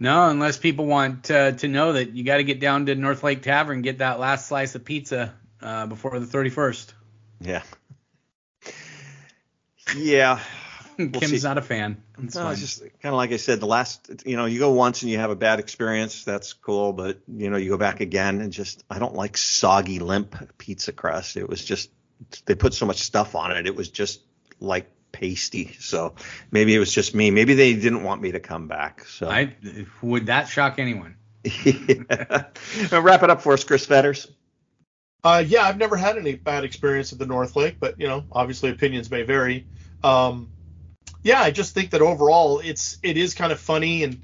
[0.00, 3.22] No, unless people want uh, to know that you got to get down to North
[3.22, 6.94] Lake Tavern, get that last slice of pizza uh, before the 31st.
[7.42, 7.62] Yeah,
[9.94, 10.40] yeah.
[10.98, 11.46] We'll Kim's see.
[11.46, 12.02] not a fan.
[12.20, 13.60] It's no, it's just kind of like I said.
[13.60, 16.24] The last, you know, you go once and you have a bad experience.
[16.24, 20.00] That's cool, but you know, you go back again and just, I don't like soggy,
[20.00, 21.36] limp pizza crust.
[21.36, 21.90] It was just,
[22.46, 23.68] they put so much stuff on it.
[23.68, 24.22] It was just
[24.58, 25.76] like pasty.
[25.78, 26.14] So
[26.50, 27.30] maybe it was just me.
[27.30, 29.04] Maybe they didn't want me to come back.
[29.04, 29.54] So I
[30.02, 31.16] would that shock anyone?
[31.44, 32.46] yeah.
[32.90, 34.26] Wrap it up for us, Chris Fetters.
[35.22, 38.24] Uh, yeah, I've never had any bad experience at the North Lake, but you know,
[38.30, 39.66] obviously opinions may vary.
[40.02, 40.50] Um,
[41.22, 44.22] yeah, I just think that overall it's it is kind of funny and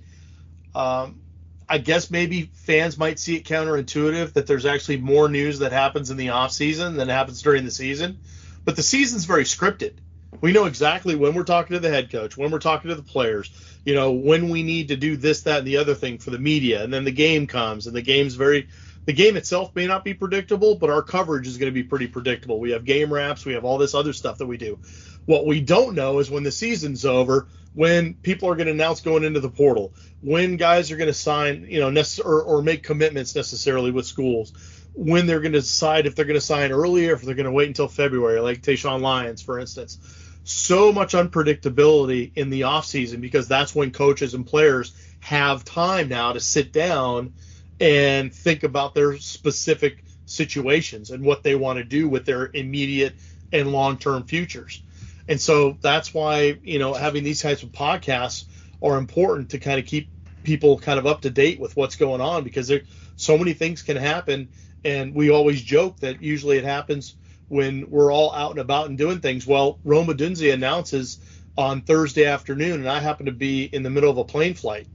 [0.75, 1.21] um,
[1.69, 6.11] I guess maybe fans might see it counterintuitive that there's actually more news that happens
[6.11, 8.19] in the off season than happens during the season.
[8.65, 9.95] But the season's very scripted.
[10.41, 13.03] We know exactly when we're talking to the head coach, when we're talking to the
[13.03, 13.51] players,
[13.85, 16.39] you know, when we need to do this, that, and the other thing for the
[16.39, 18.69] media, and then the game comes, and the game's very
[19.07, 22.07] the game itself may not be predictable, but our coverage is going to be pretty
[22.07, 22.59] predictable.
[22.59, 24.79] We have game wraps, we have all this other stuff that we do.
[25.27, 29.01] What we don't know is when the season's over, when people are going to announce
[29.01, 32.83] going into the portal, when guys are going to sign, you know, or, or make
[32.83, 34.53] commitments necessarily with schools,
[34.95, 37.45] when they're going to decide if they're going to sign early or if they're going
[37.47, 39.99] to wait until February, like Tayshawn Lyons, for instance.
[40.45, 46.33] So much unpredictability in the offseason because that's when coaches and players have time now
[46.35, 47.33] to sit down
[47.81, 53.15] and think about their specific situations and what they want to do with their immediate
[53.53, 54.83] and long-term futures.
[55.29, 58.45] And so that's why, you know, having these types of podcasts
[58.83, 60.09] are important to kind of keep
[60.43, 62.83] people kind of up to date with what's going on because there
[63.17, 64.49] so many things can happen
[64.85, 67.15] and we always joke that usually it happens
[67.49, 69.47] when we're all out and about and doing things.
[69.47, 71.19] Well, Rome Odunze announces
[71.57, 74.87] on Thursday afternoon and I happen to be in the middle of a plane flight.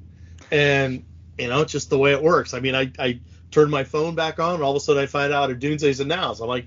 [0.51, 1.05] And
[1.39, 2.53] you know, it's just the way it works.
[2.53, 5.05] I mean, I, I turned my phone back on, and all of a sudden I
[5.05, 6.41] find out Odunze's announced.
[6.41, 6.65] I'm like,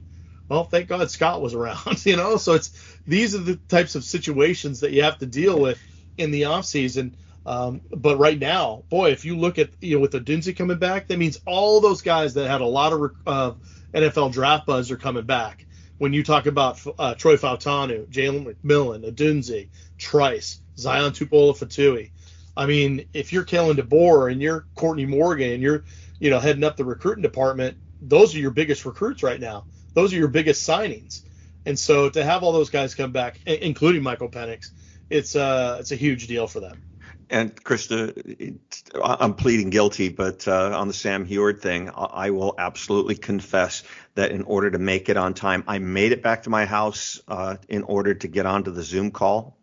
[0.48, 2.36] well, thank God Scott was around, you know.
[2.38, 5.80] So it's these are the types of situations that you have to deal with
[6.18, 7.16] in the off season.
[7.44, 11.08] Um, but right now, boy, if you look at you know with Odunze coming back,
[11.08, 13.52] that means all those guys that had a lot of uh,
[13.92, 15.66] NFL draft buzz are coming back.
[15.98, 22.10] When you talk about uh, Troy Fautanu, Jalen McMillan, Odunze, Trice, Zion Tupuola-Fetui,
[22.56, 25.84] I mean, if you're Kalen DeBoer and you're Courtney Morgan and you're,
[26.18, 29.64] you know, heading up the recruiting department, those are your biggest recruits right now.
[29.94, 31.22] Those are your biggest signings.
[31.66, 34.70] And so to have all those guys come back, including Michael Penix,
[35.10, 36.82] it's uh it's a huge deal for them.
[37.30, 38.58] And Krista,
[39.02, 43.84] I'm pleading guilty, but uh, on the Sam Huard thing, I will absolutely confess
[44.16, 47.22] that in order to make it on time, I made it back to my house
[47.28, 49.56] uh, in order to get onto the Zoom call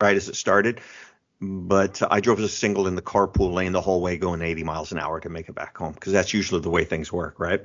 [0.00, 0.80] right as it started
[1.40, 4.64] but I drove as a single in the carpool lane the whole way, going 80
[4.64, 7.38] miles an hour to make it back home because that's usually the way things work,
[7.38, 7.64] right?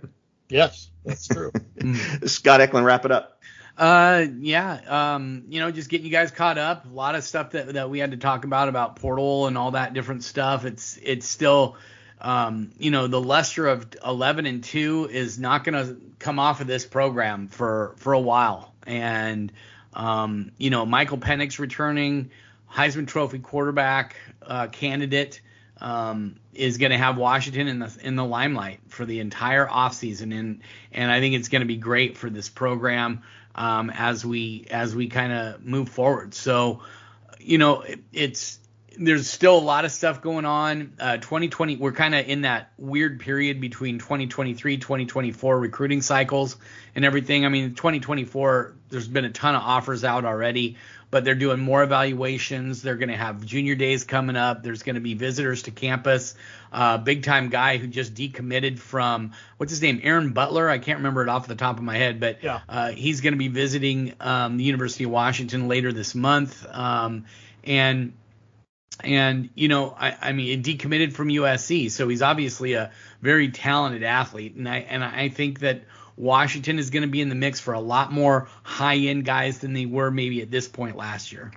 [0.49, 1.51] Yes, that's true.
[2.25, 3.41] Scott Eklund, wrap it up.
[3.79, 5.13] Uh, yeah.
[5.15, 6.85] Um, you know, just getting you guys caught up.
[6.85, 9.71] A lot of stuff that that we had to talk about about Portal and all
[9.71, 10.65] that different stuff.
[10.65, 11.77] It's it's still.
[12.21, 16.59] Um, you know, the luster of 11 and 2 is not going to come off
[16.59, 18.73] of this program for for a while.
[18.85, 19.53] And
[19.93, 22.31] um, you know, Michael Penix returning,
[22.69, 25.39] Heisman Trophy quarterback uh, candidate
[25.79, 30.37] um, is going to have Washington in the in the limelight for the entire offseason,
[30.37, 30.61] and
[30.91, 33.23] and I think it's going to be great for this program
[33.55, 36.33] um, as we as we kind of move forward.
[36.33, 36.81] So,
[37.39, 38.59] you know, it, it's
[38.97, 40.93] there's still a lot of stuff going on.
[40.99, 46.57] Uh, 2020, we're kind of in that weird period between 2023, 2024 recruiting cycles
[46.95, 47.45] and everything.
[47.45, 50.77] I mean, 2024, there's been a ton of offers out already
[51.11, 52.81] but they're doing more evaluations.
[52.81, 54.63] They're going to have junior days coming up.
[54.63, 56.35] There's going to be visitors to campus.
[56.71, 60.69] Uh, big time guy who just decommitted from what's his name, Aaron Butler.
[60.69, 62.59] I can't remember it off the top of my head, but yeah.
[62.69, 66.65] uh, he's going to be visiting um, the University of Washington later this month.
[66.69, 67.25] Um,
[67.63, 68.13] and
[69.01, 72.91] and you know, I, I mean, decommitted from USC, so he's obviously a
[73.21, 75.83] very talented athlete, and I and I think that
[76.19, 79.59] Washington is going to be in the mix for a lot more high end guys
[79.59, 81.53] than they were maybe at this point last year.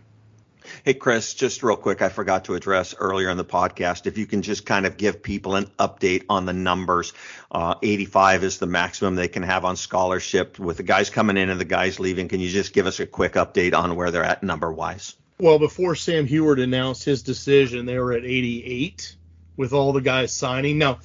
[0.84, 4.06] Hey, Chris, just real quick, I forgot to address earlier in the podcast.
[4.06, 7.12] If you can just kind of give people an update on the numbers.
[7.50, 11.50] Uh, 85 is the maximum they can have on scholarship with the guys coming in
[11.50, 12.28] and the guys leaving.
[12.28, 15.16] Can you just give us a quick update on where they're at number wise?
[15.40, 19.16] Well, before Sam Huard announced his decision, they were at 88
[19.56, 20.78] with all the guys signing.
[20.78, 21.00] Now,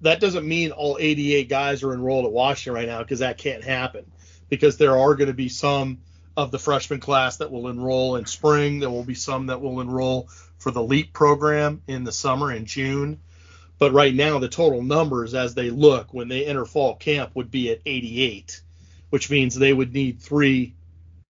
[0.00, 3.64] that doesn't mean all 88 guys are enrolled at Washington right now because that can't
[3.64, 4.10] happen
[4.48, 5.98] because there are going to be some
[6.36, 8.80] of the freshman class that will enroll in spring.
[8.80, 10.28] There will be some that will enroll
[10.58, 13.20] for the LEAP program in the summer in June.
[13.78, 17.50] But right now, the total numbers as they look when they enter fall camp would
[17.50, 18.60] be at 88,
[19.10, 20.74] which means they would need three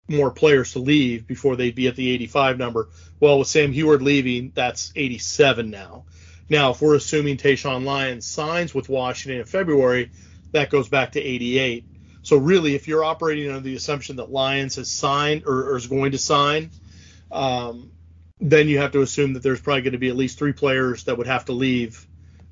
[0.07, 2.89] more players to leave before they'd be at the 85 number.
[3.19, 6.05] Well, with Sam Huard leaving, that's 87 now.
[6.51, 10.11] Now, if we're assuming Tayshawn Lyons signs with Washington in February,
[10.51, 11.85] that goes back to 88.
[12.23, 15.87] So really, if you're operating under the assumption that Lyons has signed or, or is
[15.87, 16.71] going to sign,
[17.31, 17.93] um,
[18.41, 21.05] then you have to assume that there's probably going to be at least three players
[21.05, 22.05] that would have to leave,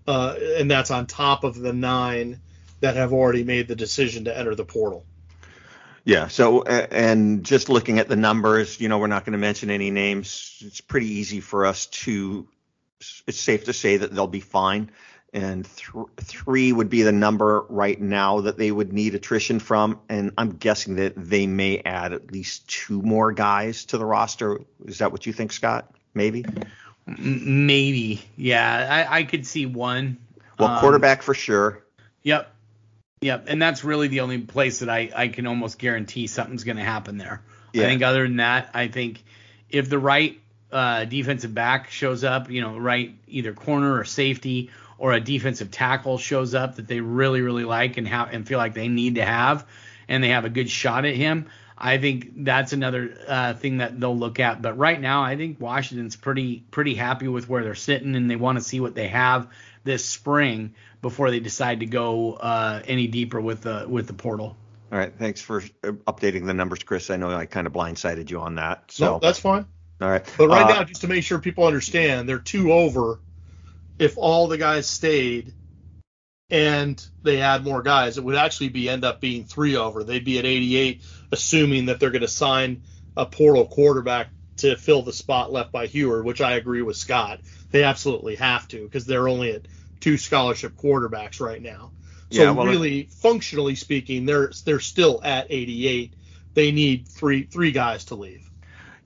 [0.07, 2.39] uh, and that's on top of the nine
[2.79, 5.03] that have already made the decision to enter the portal.
[6.05, 6.29] Yeah.
[6.29, 9.91] So, and just looking at the numbers, you know, we're not going to mention any
[9.91, 10.63] names.
[10.65, 12.47] It's pretty easy for us to
[13.27, 14.91] it's safe to say that they'll be fine.
[15.31, 19.99] And th- three would be the number right now that they would need attrition from.
[20.09, 24.61] And I'm guessing that they may add at least two more guys to the roster.
[24.85, 25.93] Is that what you think, Scott?
[26.15, 26.45] Maybe?
[27.05, 28.23] Maybe.
[28.37, 29.05] Yeah.
[29.07, 30.17] I, I could see one.
[30.57, 31.83] Well, quarterback um, for sure.
[32.23, 32.51] Yep.
[33.21, 33.45] Yep.
[33.47, 36.83] And that's really the only place that I, I can almost guarantee something's going to
[36.83, 37.43] happen there.
[37.71, 37.83] Yeah.
[37.83, 39.23] I think other than that, I think
[39.69, 40.39] if the right
[40.71, 45.71] uh, defensive back shows up, you know, right either corner or safety, or a defensive
[45.71, 49.15] tackle shows up that they really really like and have and feel like they need
[49.15, 49.65] to have,
[50.07, 51.47] and they have a good shot at him.
[51.81, 54.61] I think that's another uh, thing that they'll look at.
[54.61, 58.35] But right now, I think Washington's pretty pretty happy with where they're sitting, and they
[58.35, 59.47] want to see what they have
[59.85, 64.57] this spring before they decide to go uh, any deeper with the with the portal.
[64.91, 67.09] All right, thanks for updating the numbers, Chris.
[67.09, 68.91] I know I kind of blindsided you on that.
[68.91, 69.65] So no, that's fine.
[70.01, 70.33] All right.
[70.37, 73.19] But right uh, now, just to make sure people understand, they're two over.
[73.97, 75.53] If all the guys stayed
[76.49, 80.03] and they had more guys, it would actually be end up being three over.
[80.03, 82.83] They'd be at 88, assuming that they're going to sign
[83.17, 87.41] a portal quarterback to fill the spot left by Huard, which I agree with Scott.
[87.71, 89.67] They absolutely have to because they're only at
[89.99, 91.91] two scholarship quarterbacks right now.
[92.31, 96.13] So yeah, well, really, functionally speaking, they're they're still at 88.
[96.53, 98.48] They need three three guys to leave.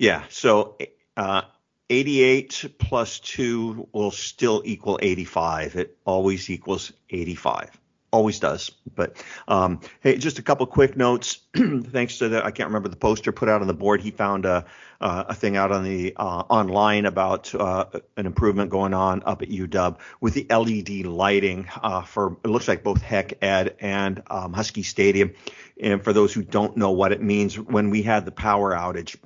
[0.03, 0.23] Yeah.
[0.27, 0.77] So
[1.15, 1.43] uh,
[1.89, 5.77] 88 plus 2 will still equal 85.
[5.77, 7.79] It always equals 85.
[8.11, 8.71] Always does.
[8.93, 11.39] But um, hey, just a couple quick notes.
[11.55, 14.01] Thanks to the I can't remember the poster put out on the board.
[14.01, 14.65] He found a
[14.99, 17.85] uh, a thing out on the uh, online about uh,
[18.17, 22.67] an improvement going on up at UW with the LED lighting uh, for it looks
[22.67, 25.33] like both Hec Ed and um, Husky Stadium.
[25.81, 29.17] And for those who don't know what it means, when we had the power outage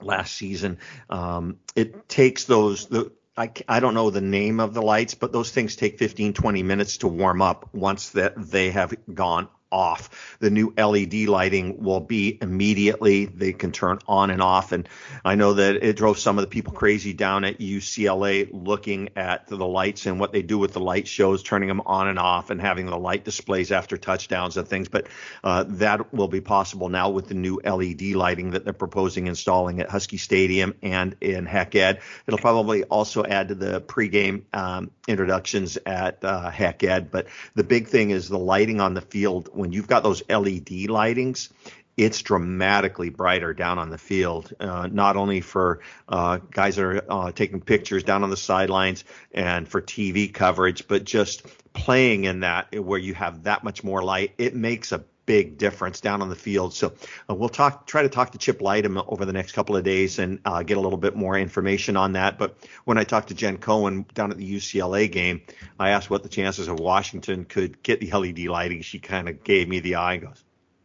[0.00, 0.78] last season.
[1.10, 5.30] Um, it takes those the I, I don't know the name of the lights, but
[5.30, 10.36] those things take 15, 20 minutes to warm up once that they have gone off.
[10.40, 13.26] The new LED lighting will be immediately.
[13.26, 14.72] They can turn on and off.
[14.72, 14.88] And
[15.24, 19.46] I know that it drove some of the people crazy down at UCLA looking at
[19.46, 22.50] the lights and what they do with the light shows, turning them on and off
[22.50, 24.88] and having the light displays after touchdowns and things.
[24.88, 25.08] But
[25.44, 29.80] uh, that will be possible now with the new LED lighting that they're proposing installing
[29.80, 32.00] at Husky Stadium and in Hec Ed.
[32.26, 37.10] It'll probably also add to the pregame um, introductions at uh, Hec Ed.
[37.10, 40.88] But the big thing is the lighting on the field when you've got those LED
[40.88, 41.50] lightings,
[41.96, 44.52] it's dramatically brighter down on the field.
[44.60, 49.04] Uh, not only for uh, guys that are uh, taking pictures down on the sidelines
[49.32, 54.02] and for TV coverage, but just playing in that where you have that much more
[54.02, 56.72] light, it makes a big difference down on the field.
[56.72, 56.94] So
[57.28, 60.18] uh, we'll talk, try to talk to Chip Lydum over the next couple of days
[60.18, 62.38] and uh, get a little bit more information on that.
[62.38, 62.56] But
[62.86, 65.42] when I talked to Jen Cohen down at the UCLA game,
[65.78, 68.80] I asked what the chances of Washington could get the LED lighting.
[68.80, 70.42] She kind of gave me the eye and goes,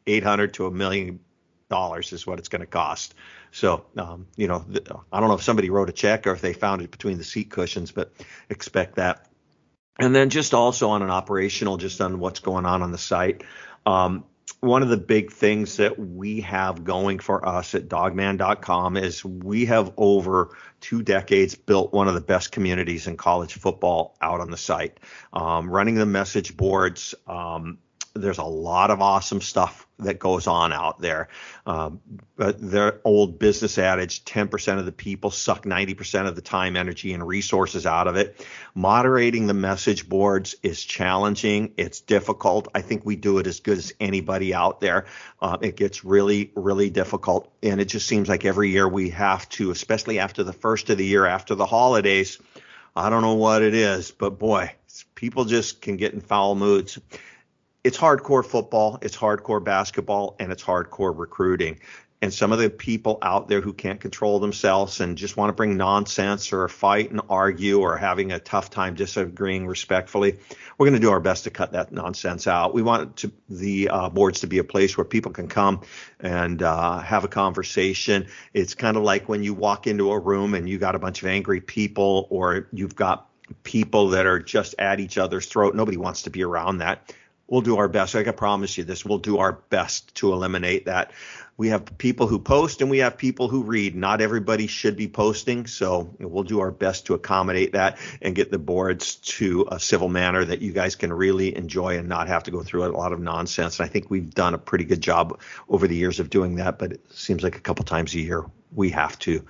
[0.08, 1.22] 800 to a million
[1.70, 3.16] dollars is what it's going to cost.
[3.52, 6.42] So, um, you know, th- I don't know if somebody wrote a check or if
[6.42, 8.12] they found it between the seat cushions, but
[8.50, 9.26] expect that.
[9.98, 13.44] And then just also on an operational, just on what's going on on the site.
[13.86, 14.26] Um,
[14.64, 19.66] one of the big things that we have going for us at Dawgman.com is we
[19.66, 24.50] have over two decades built one of the best communities in college football out on
[24.50, 25.02] the site.
[25.34, 27.78] Um, running the message boards, um,
[28.16, 31.30] there's a lot of awesome stuff that goes on out there.
[31.66, 32.00] Um,
[32.36, 37.14] but their old business adage 10% of the people suck 90% of the time, energy,
[37.14, 38.46] and resources out of it.
[38.76, 41.74] Moderating the message boards is challenging.
[41.76, 42.68] It's difficult.
[42.76, 45.06] I think we do it as good as anybody out there.
[45.42, 47.52] Uh, it gets really, really difficult.
[47.64, 51.00] And it just seems like every year we have to, especially after the first of
[51.00, 52.38] the year, after the holidays.
[52.96, 54.72] I don't know what it is, but boy,
[55.16, 57.00] people just can get in foul moods
[57.84, 61.80] it's hardcore football, it's hardcore basketball, and it's hardcore recruiting.
[62.22, 65.54] And some of the people out there who can't control themselves and just want to
[65.54, 70.40] bring nonsense or fight and argue or having a tough time disagreeing respectfully,
[70.78, 72.74] we're going to do our best to cut that nonsense out.
[72.74, 75.82] We want to, the uh, boards to be a place where people can come
[76.22, 78.28] and uh, have a conversation.
[78.54, 81.24] It's kind of like when you walk into a room and you got a bunch
[81.24, 83.30] of angry people or you've got
[83.64, 85.76] people that are just at each other's throat.
[85.76, 87.14] Nobody wants to be around that
[87.48, 88.16] we'll do our best.
[88.16, 89.06] I can promise you this.
[89.06, 91.12] We'll do our best to eliminate that.
[91.56, 93.96] We have people who post and we have people who read.
[93.96, 98.50] Not everybody should be posting, so we'll do our best to accommodate that and get
[98.50, 102.44] the boards to a civil manner that you guys can really enjoy and not have
[102.44, 103.80] to go through a lot of nonsense.
[103.80, 105.40] And I think we've done a pretty good job
[105.70, 108.46] over the years of doing that, but it seems like a couple times a year
[108.74, 109.46] we have to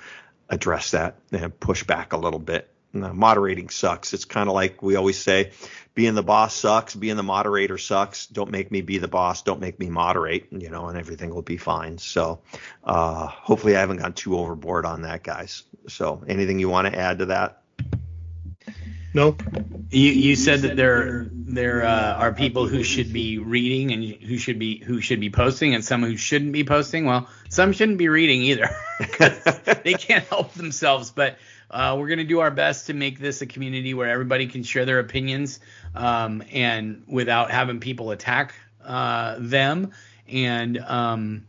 [0.50, 2.70] address that and push back a little bit.
[2.94, 4.14] Moderating sucks.
[4.14, 5.52] It's kind of like we always say
[5.96, 8.28] being the boss sucks, being the moderator sucks.
[8.28, 9.42] Don't make me be the boss.
[9.42, 11.98] Don't make me moderate, you know, and everything will be fine.
[11.98, 12.42] So,
[12.84, 15.64] uh, hopefully I haven't gone too overboard on that, guys.
[15.88, 17.63] So, anything you want to add to that?
[19.14, 19.38] No.
[19.92, 24.38] You you said that there there uh, are people who should be reading and who
[24.38, 27.06] should be who should be posting and some who shouldn't be posting.
[27.06, 29.44] Well, some shouldn't be reading either because
[29.84, 31.12] they can't help themselves.
[31.12, 31.38] But
[31.70, 34.86] uh, we're gonna do our best to make this a community where everybody can share
[34.86, 35.60] their opinions
[35.94, 39.92] um, and without having people attack uh, them.
[40.28, 41.46] And um,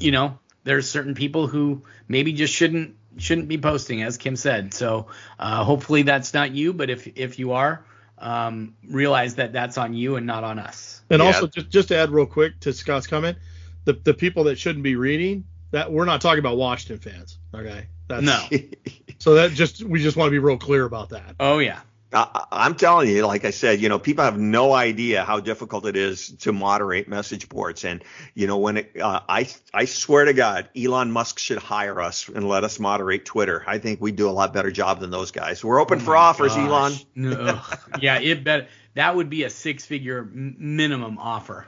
[0.00, 4.74] you know, there's certain people who maybe just shouldn't shouldn't be posting, as Kim said.
[4.74, 5.06] So
[5.38, 7.84] uh, hopefully that's not you, but if if you are,
[8.18, 11.02] um, realize that that's on you and not on us.
[11.10, 11.26] And yeah.
[11.26, 13.38] also, just just to add real quick to Scott's comment,
[13.84, 17.88] the the people that shouldn't be reading that we're not talking about Washington fans, okay?
[18.06, 18.38] That's, no.
[19.18, 21.34] so that just we just want to be real clear about that.
[21.40, 21.80] Oh yeah.
[22.14, 25.84] I, am telling you, like I said, you know, people have no idea how difficult
[25.86, 27.84] it is to moderate message boards.
[27.84, 28.04] And
[28.34, 32.28] you know, when it, uh, I I swear to God, Elon Musk should hire us
[32.28, 33.64] and let us moderate Twitter.
[33.66, 35.64] I think we do a lot better job than those guys.
[35.64, 36.66] We're open oh for offers, gosh.
[36.68, 36.92] Elon.
[37.14, 37.60] no,
[38.00, 41.66] yeah, it bet that would be a six figure minimum offer.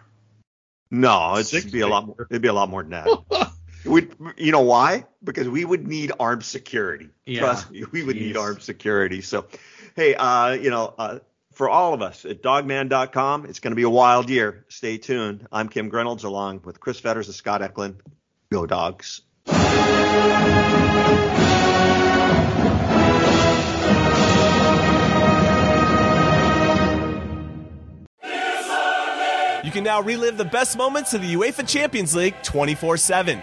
[0.90, 2.26] No, it'd be a lot more.
[2.30, 3.52] It'd be a lot more than that.
[3.86, 5.06] we, you know why?
[5.22, 7.08] Because we would need armed security.
[7.24, 7.40] Yeah.
[7.40, 8.20] Trust me, we would Jeez.
[8.20, 9.20] need armed security.
[9.22, 9.46] So
[9.96, 11.20] Hey, uh, you know, uh,
[11.54, 14.66] for all of us at Dawgman.com, it's going to be a wild year.
[14.68, 15.48] Stay tuned.
[15.50, 18.02] I'm Kim Grinolds along with Chris Fetters and Scott Eklund.
[18.52, 19.22] Go dogs.
[29.64, 33.42] You can now relive the best moments of the UEFA Champions League 24 7.